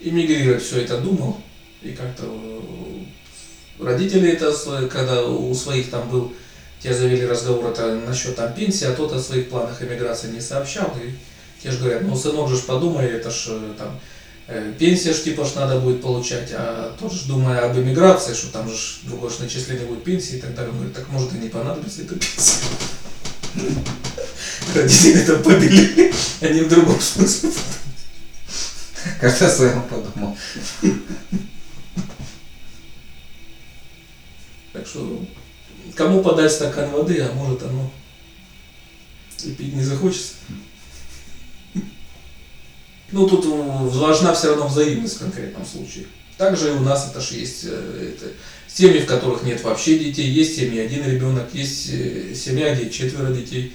эмигрировать 0.00 0.62
все 0.62 0.80
это 0.80 0.98
думал, 0.98 1.42
и 1.82 1.92
как-то 1.92 2.24
э, 2.24 3.84
родители 3.84 4.30
это, 4.30 4.54
когда 4.88 5.26
у 5.26 5.54
своих 5.54 5.90
там 5.90 6.08
был, 6.08 6.32
те 6.80 6.94
завели 6.94 7.26
разговор 7.26 7.70
это 7.70 7.96
насчет 7.96 8.34
там 8.36 8.54
пенсии, 8.54 8.86
а 8.86 8.94
тот 8.94 9.12
о 9.12 9.20
своих 9.20 9.50
планах 9.50 9.82
эмиграции 9.82 10.28
не 10.28 10.40
сообщал, 10.40 10.96
и 11.04 11.10
те 11.62 11.70
же 11.70 11.78
говорят, 11.78 12.02
ну 12.02 12.16
сынок 12.16 12.48
же 12.48 12.56
подумай, 12.62 13.04
это 13.04 13.30
ж 13.30 13.48
э, 13.48 13.74
там 13.76 14.00
э, 14.46 14.72
пенсия 14.78 15.12
ж 15.12 15.22
типа 15.22 15.44
ж 15.44 15.54
надо 15.56 15.80
будет 15.80 16.00
получать, 16.00 16.48
а 16.54 16.96
тот 16.98 17.12
же 17.12 17.28
думая 17.28 17.60
об 17.60 17.76
эмиграции, 17.76 18.32
что 18.32 18.50
там 18.50 18.70
же 18.70 18.76
другое 19.02 19.30
ж 19.30 19.40
начисление 19.40 19.86
будет 19.86 20.02
пенсии 20.02 20.36
и 20.36 20.40
так 20.40 20.54
далее, 20.54 20.70
он 20.70 20.76
говорит, 20.76 20.96
так 20.96 21.10
может 21.10 21.34
и 21.34 21.38
не 21.38 21.50
понадобится 21.50 22.00
эта 22.00 22.14
пенсия. 22.14 22.64
Родители 24.74 25.22
это 25.22 25.36
поделили, 25.38 26.12
они 26.40 26.62
в 26.62 26.68
другом 26.68 27.00
смысле. 27.00 27.50
Каждый 29.20 29.48
о 29.48 29.50
своем 29.50 29.82
подумал. 29.82 30.36
Так 34.72 34.86
что 34.86 35.24
кому 35.94 36.22
подать 36.22 36.52
стакан 36.52 36.90
воды, 36.90 37.20
а 37.20 37.32
может 37.32 37.62
оно 37.62 37.90
и 39.44 39.52
пить 39.52 39.74
не 39.74 39.82
захочется. 39.82 40.34
Ну, 43.12 43.28
тут 43.28 43.46
важна 43.94 44.34
все 44.34 44.48
равно 44.48 44.66
взаимность 44.66 45.16
в 45.16 45.20
конкретном 45.20 45.64
случае. 45.64 46.06
Также 46.36 46.68
и 46.68 46.72
у 46.72 46.80
нас 46.80 47.08
это 47.08 47.20
же 47.20 47.36
есть 47.36 47.64
э, 47.64 48.14
это, 48.14 48.32
семьи, 48.76 49.00
в 49.00 49.06
которых 49.06 49.42
нет 49.42 49.62
вообще 49.62 49.98
детей, 49.98 50.28
есть 50.28 50.56
семьи 50.56 50.80
один 50.80 51.04
ребенок, 51.08 51.48
есть 51.54 51.88
э, 51.90 52.34
семья, 52.34 52.74
где 52.74 52.90
четверо 52.90 53.32
детей. 53.32 53.72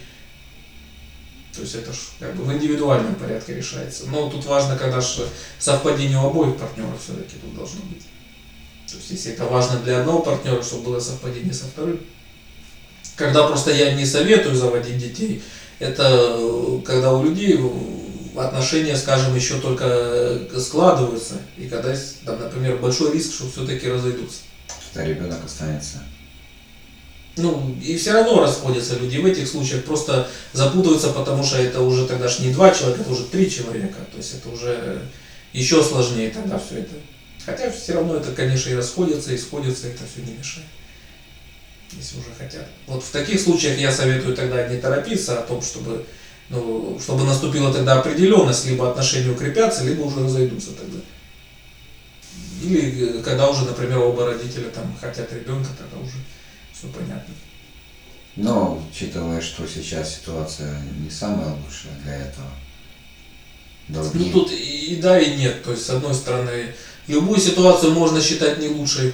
То 1.56 1.62
есть 1.62 1.76
это 1.76 1.92
ж 1.92 1.98
как 2.20 2.36
бы 2.36 2.44
в 2.44 2.54
индивидуальном 2.54 3.16
порядке 3.16 3.56
решается. 3.56 4.06
Но 4.08 4.30
тут 4.30 4.46
важно, 4.46 4.78
когда 4.78 5.02
же 5.02 5.28
совпадение 5.58 6.18
у 6.18 6.28
обоих 6.28 6.56
партнеров 6.56 7.02
все-таки 7.04 7.36
тут 7.42 7.56
должно 7.56 7.82
быть. 7.86 8.04
То 8.90 8.98
есть 8.98 9.10
если 9.10 9.34
это 9.34 9.46
важно 9.46 9.80
для 9.80 10.02
одного 10.02 10.20
партнера, 10.20 10.62
чтобы 10.62 10.84
было 10.84 11.00
совпадение 11.00 11.54
со 11.54 11.66
вторым. 11.66 12.00
Когда 13.16 13.48
просто 13.48 13.72
я 13.72 13.94
не 13.94 14.06
советую 14.06 14.56
заводить 14.56 15.00
детей, 15.00 15.42
это 15.80 16.38
э, 16.38 16.82
когда 16.86 17.12
у 17.14 17.24
людей 17.24 17.58
э, 17.58 18.40
отношения, 18.40 18.96
скажем, 18.96 19.36
еще 19.36 19.60
только 19.60 20.42
складываются, 20.58 21.36
и 21.58 21.68
когда 21.68 21.94
например, 22.24 22.78
большой 22.78 23.14
риск, 23.14 23.34
что 23.34 23.50
все-таки 23.50 23.90
разойдутся. 23.90 24.42
Что 24.92 25.04
ребенок 25.04 25.44
останется. 25.46 26.04
Ну, 27.38 27.76
и 27.82 27.96
все 27.96 28.12
равно 28.12 28.42
расходятся 28.42 28.98
люди 28.98 29.18
в 29.18 29.26
этих 29.26 29.48
случаях, 29.48 29.86
просто 29.86 30.28
запутываются, 30.52 31.10
потому 31.10 31.44
что 31.44 31.58
это 31.58 31.82
уже 31.82 32.06
тогда 32.06 32.28
ж 32.28 32.40
не 32.40 32.52
два 32.52 32.72
человека, 32.72 33.02
это 33.02 33.12
уже 33.12 33.24
три 33.24 33.50
человека, 33.50 34.00
то 34.12 34.18
есть 34.18 34.36
это 34.36 34.50
уже 34.50 35.02
еще 35.54 35.82
сложнее 35.82 36.30
тогда 36.30 36.60
все 36.60 36.80
это. 36.80 36.94
Хотя 37.46 37.72
все 37.72 37.94
равно 37.94 38.18
это, 38.18 38.34
конечно, 38.34 38.70
и 38.70 38.76
расходятся, 38.76 39.32
и 39.32 39.38
сходятся, 39.38 39.88
это 39.88 40.04
все 40.06 40.22
не 40.24 40.38
мешает, 40.38 40.68
если 41.94 42.20
уже 42.20 42.28
хотят. 42.38 42.68
Вот 42.86 43.02
в 43.02 43.10
таких 43.12 43.40
случаях 43.40 43.80
я 43.80 43.94
советую 43.94 44.36
тогда 44.36 44.68
не 44.68 44.78
торопиться 44.78 45.40
о 45.40 45.44
том, 45.44 45.62
чтобы, 45.62 46.06
ну, 46.50 47.00
чтобы 47.02 47.24
наступила 47.24 47.74
тогда 47.74 48.00
определенность, 48.00 48.66
либо 48.66 48.90
отношения 48.90 49.32
укрепятся, 49.32 49.86
либо 49.86 50.02
уже 50.02 50.22
разойдутся 50.24 50.72
тогда. 50.74 51.00
Или 52.62 53.20
э, 53.20 53.24
когда 53.24 53.50
уже, 53.50 53.66
например, 53.66 54.00
оба 54.00 54.28
родителя 54.28 54.70
там 54.70 54.96
хотят 55.00 55.32
ребенка, 55.34 55.70
тогда 55.78 55.98
уже 55.98 56.18
все 56.74 56.88
понятно. 56.88 57.34
Но, 58.36 58.82
учитывая, 58.90 59.42
что 59.42 59.68
сейчас 59.68 60.16
ситуация 60.16 60.82
не 61.00 61.10
самая 61.10 61.50
лучшая 61.50 61.94
для 62.04 62.16
этого. 62.16 62.48
Ну 63.90 64.04
Другие. 64.04 64.32
тут 64.32 64.52
и, 64.52 64.94
и 64.94 64.96
да, 65.02 65.20
и 65.20 65.36
нет. 65.36 65.64
То 65.64 65.72
есть, 65.72 65.86
с 65.86 65.90
одной 65.90 66.14
стороны, 66.14 66.74
любую 67.08 67.40
ситуацию 67.40 67.92
можно 67.92 68.22
считать 68.22 68.60
не 68.60 68.70
лучшей. 68.70 69.14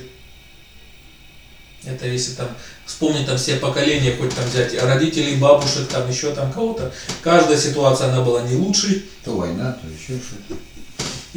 Это 1.84 2.06
если 2.06 2.34
там 2.34 2.50
вспомнить 2.86 3.26
там 3.26 3.38
все 3.38 3.56
поколения, 3.56 4.16
хоть 4.18 4.36
там 4.36 4.46
взять 4.46 4.80
родителей, 4.84 5.38
бабушек, 5.38 5.88
там 5.88 6.08
еще 6.10 6.34
там 6.34 6.52
кого-то. 6.52 6.92
Каждая 7.22 7.58
ситуация, 7.58 8.10
она 8.10 8.22
была 8.22 8.42
не 8.44 8.56
лучшей, 8.56 9.06
То 9.24 9.38
война, 9.38 9.72
то 9.72 9.88
еще 9.88 10.22
что-то. 10.22 10.60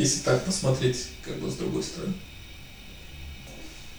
Если 0.01 0.21
так 0.21 0.45
посмотреть, 0.45 1.07
как 1.25 1.37
бы 1.39 1.51
с 1.51 1.55
другой 1.55 1.83
стороны. 1.83 2.15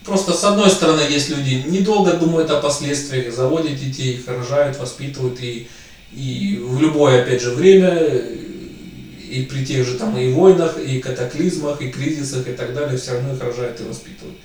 Просто 0.04 0.34
с 0.34 0.44
одной 0.44 0.70
стороны 0.70 1.02
есть 1.02 1.30
люди, 1.30 1.64
недолго 1.68 2.14
думают 2.14 2.50
о 2.50 2.60
последствиях, 2.60 3.34
заводят 3.34 3.80
детей, 3.80 4.16
их 4.16 4.28
рожают, 4.28 4.80
воспитывают 4.80 5.40
и, 5.42 5.68
и 6.12 6.60
в 6.60 6.82
любое, 6.82 7.22
опять 7.22 7.42
же, 7.42 7.52
время, 7.52 8.00
и 8.00 9.44
при 9.44 9.64
тех 9.64 9.86
же 9.86 9.98
там 9.98 10.18
и 10.18 10.32
войнах, 10.32 10.80
и 10.80 11.00
катаклизмах, 11.00 11.82
и 11.82 11.92
кризисах 11.92 12.48
и 12.48 12.54
так 12.54 12.74
далее, 12.74 12.98
все 12.98 13.14
равно 13.14 13.36
их 13.36 13.44
рожают 13.44 13.80
и 13.80 13.84
воспитывают. 13.84 14.38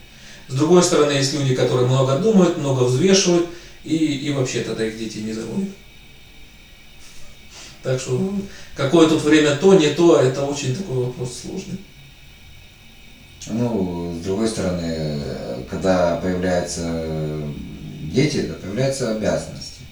С 0.48 0.54
другой 0.54 0.82
стороны, 0.82 1.12
есть 1.12 1.32
люди, 1.32 1.54
которые 1.54 1.88
много 1.88 2.18
думают, 2.18 2.58
много 2.58 2.84
взвешивают, 2.84 3.46
и, 3.82 3.96
и 3.96 4.32
вообще 4.32 4.60
тогда 4.60 4.86
их 4.86 4.98
дети 4.98 5.18
не 5.18 5.32
заводят. 5.32 5.70
Так 7.86 8.00
что 8.00 8.34
какое 8.74 9.08
тут 9.08 9.22
время 9.22 9.54
то, 9.54 9.72
не 9.74 9.90
то, 9.94 10.20
это 10.20 10.42
очень 10.44 10.74
такой 10.74 11.04
вопрос 11.04 11.42
сложный. 11.42 11.78
Ну, 13.46 14.12
с 14.20 14.24
другой 14.24 14.48
стороны, 14.48 15.20
когда 15.70 16.16
появляются 16.16 17.44
дети, 18.12 18.42
то 18.42 18.54
появляются 18.54 19.12
обязанности. 19.12 19.82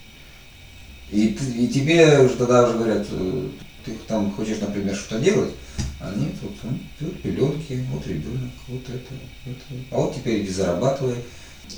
И, 1.12 1.28
ты- 1.28 1.52
и 1.52 1.68
тебе 1.68 2.18
уже 2.18 2.34
тогда 2.34 2.64
уже 2.68 2.76
говорят, 2.78 3.06
э, 3.12 3.48
ты 3.84 3.92
там 4.08 4.32
хочешь, 4.32 4.58
например, 4.58 4.96
что-то 4.96 5.20
делать, 5.22 5.52
а 6.00 6.08
они 6.10 6.30
тут, 6.40 6.50
ну, 6.64 6.76
тут 6.98 7.22
пеленки, 7.22 7.86
вот 7.92 8.04
ребенок, 8.08 8.50
вот 8.66 8.82
это, 8.88 9.14
это. 9.46 9.80
А 9.92 9.96
вот 9.98 10.16
теперь 10.16 10.42
иди 10.42 10.50
зарабатывай. 10.50 11.18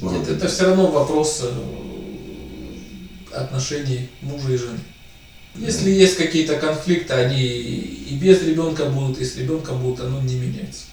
Нет, 0.01 0.27
это 0.29 0.49
все 0.49 0.65
равно 0.69 0.87
вопрос 0.91 1.43
э, 1.45 3.37
отношений 3.37 4.09
мужа 4.23 4.51
и 4.55 4.57
жены. 4.57 4.79
Если 5.59 5.91
есть 5.91 6.17
какие-то 6.17 6.57
конфликты, 6.57 7.15
они 7.15 7.43
и 7.43 8.17
без 8.17 8.43
ребенка 8.43 8.87
будут, 8.87 9.19
и 9.19 9.25
с 9.25 9.37
ребенком 9.37 9.81
будут, 9.83 10.01
оно 10.01 10.21
не 10.21 10.35
меняется. 10.35 10.85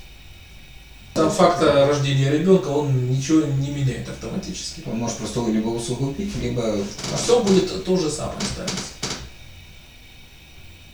Сам 1.16 1.30
факт 1.30 1.62
рождения 1.62 2.32
ребенка, 2.32 2.70
он 2.70 3.12
ничего 3.12 3.46
не 3.46 3.70
меняет 3.70 4.10
автоматически. 4.10 4.82
Он 4.88 4.98
может 4.98 5.18
просто 5.18 5.46
либо 5.48 5.68
усугубить, 5.68 6.36
либо... 6.42 6.78
Все 7.16 7.44
будет 7.44 7.86
то 7.86 7.98
же 7.98 8.10
самое 8.10 8.40
останется. 8.40 8.94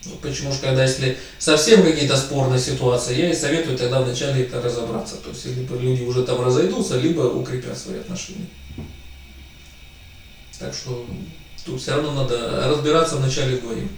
Ну, 0.04 0.16
почему 0.16 0.52
же, 0.52 0.58
когда 0.60 0.82
если 0.82 1.16
совсем 1.38 1.82
какие-то 1.82 2.16
спорные 2.16 2.58
ситуации, 2.58 3.18
я 3.18 3.30
и 3.30 3.34
советую 3.34 3.78
тогда 3.78 4.00
вначале 4.02 4.42
это 4.42 4.60
разобраться. 4.60 5.16
То 5.16 5.30
есть, 5.30 5.46
либо 5.46 5.76
люди 5.76 6.02
уже 6.02 6.22
там 6.24 6.44
разойдутся, 6.44 6.98
либо 6.98 7.22
укрепят 7.22 7.78
свои 7.78 7.98
отношения. 7.98 8.46
Так 10.58 10.74
что 10.74 11.06
тут 11.64 11.80
все 11.80 11.94
равно 11.94 12.12
надо 12.12 12.68
разбираться 12.68 13.16
вначале 13.16 13.56
вдвоем. 13.56 13.88